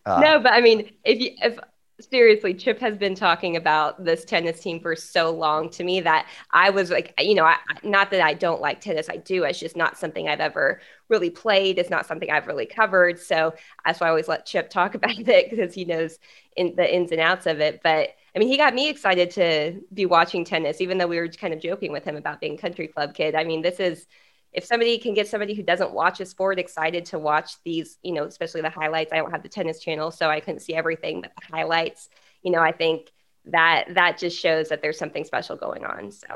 [0.07, 1.59] Uh, no, but I mean, if you if
[2.01, 6.29] seriously, Chip has been talking about this tennis team for so long to me that
[6.51, 9.45] I was like, you know, I, not that I don't like tennis, I do.
[9.45, 11.79] It's just not something I've ever really played.
[11.79, 13.19] It's not something I've really covered.
[13.21, 16.19] So that's why I always let Chip talk about it because he knows
[16.57, 17.81] in the ins and outs of it.
[17.83, 21.29] But I mean, he got me excited to be watching tennis, even though we were
[21.29, 23.35] kind of joking with him about being country club kid.
[23.35, 24.07] I mean, this is
[24.55, 28.13] if somebody can get somebody who doesn't watch a sport excited to watch these, you
[28.13, 29.13] know, especially the highlights.
[29.13, 32.09] I don't have the tennis channel, so I couldn't see everything, but the highlights,
[32.43, 33.13] you know, I think
[33.47, 36.13] that that just shows that there's something special going on.
[36.13, 36.27] So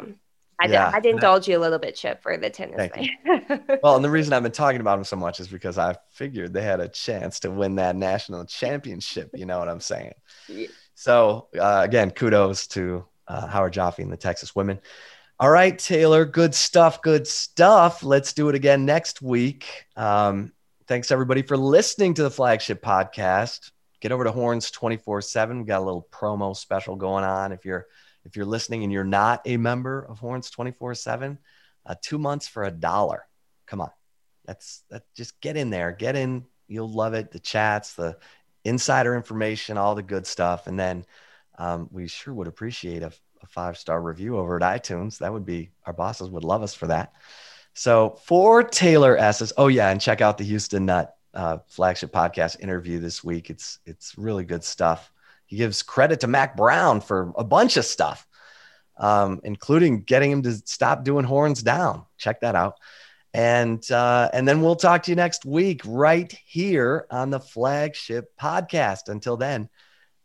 [0.61, 3.09] I, yeah, I, indulge you a little bit, Chip, for the tennis thing.
[3.83, 6.53] well, and the reason I've been talking about them so much is because I figured
[6.53, 9.31] they had a chance to win that national championship.
[9.35, 10.15] You know what I'm saying?
[10.49, 10.67] Yeah.
[10.97, 14.81] So uh, again, kudos to uh, Howard Joffe and the Texas women.
[15.41, 17.01] All right, Taylor, good stuff.
[17.01, 18.03] Good stuff.
[18.03, 19.87] Let's do it again next week.
[19.95, 20.53] Um,
[20.89, 23.71] thanks everybody for listening to the flagship podcast.
[24.01, 25.61] Get over to Horns 24 7.
[25.61, 27.53] We got a little promo special going on.
[27.53, 27.87] If you're
[28.25, 31.39] if you're listening and you're not a member of Horns 24 7,
[31.87, 33.25] uh, two months for a dollar.
[33.69, 33.91] Come on.
[34.45, 35.93] That's that just get in there.
[35.93, 36.47] Get in.
[36.67, 37.31] You'll love it.
[37.31, 38.19] The chats, the
[38.65, 40.67] insider information, all the good stuff.
[40.67, 41.05] And then
[41.59, 43.13] um, we sure would appreciate a
[43.43, 45.19] a five star review over at iTunes.
[45.19, 47.13] That would be our bosses would love us for that.
[47.75, 52.61] So for Taylor Estes, oh yeah, and check out the Houston Nutt uh, flagship podcast
[52.61, 53.51] interview this week.
[53.51, 55.13] It's it's really good stuff.
[55.47, 58.27] He gives credit to Mack Brown for a bunch of stuff,
[58.97, 62.05] um, including getting him to stop doing horns down.
[62.19, 62.79] Check that out.
[63.33, 68.33] And uh, and then we'll talk to you next week right here on the flagship
[68.41, 69.09] podcast.
[69.09, 69.69] Until then,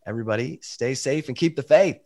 [0.06, 2.04] everybody stay safe and keep the faith.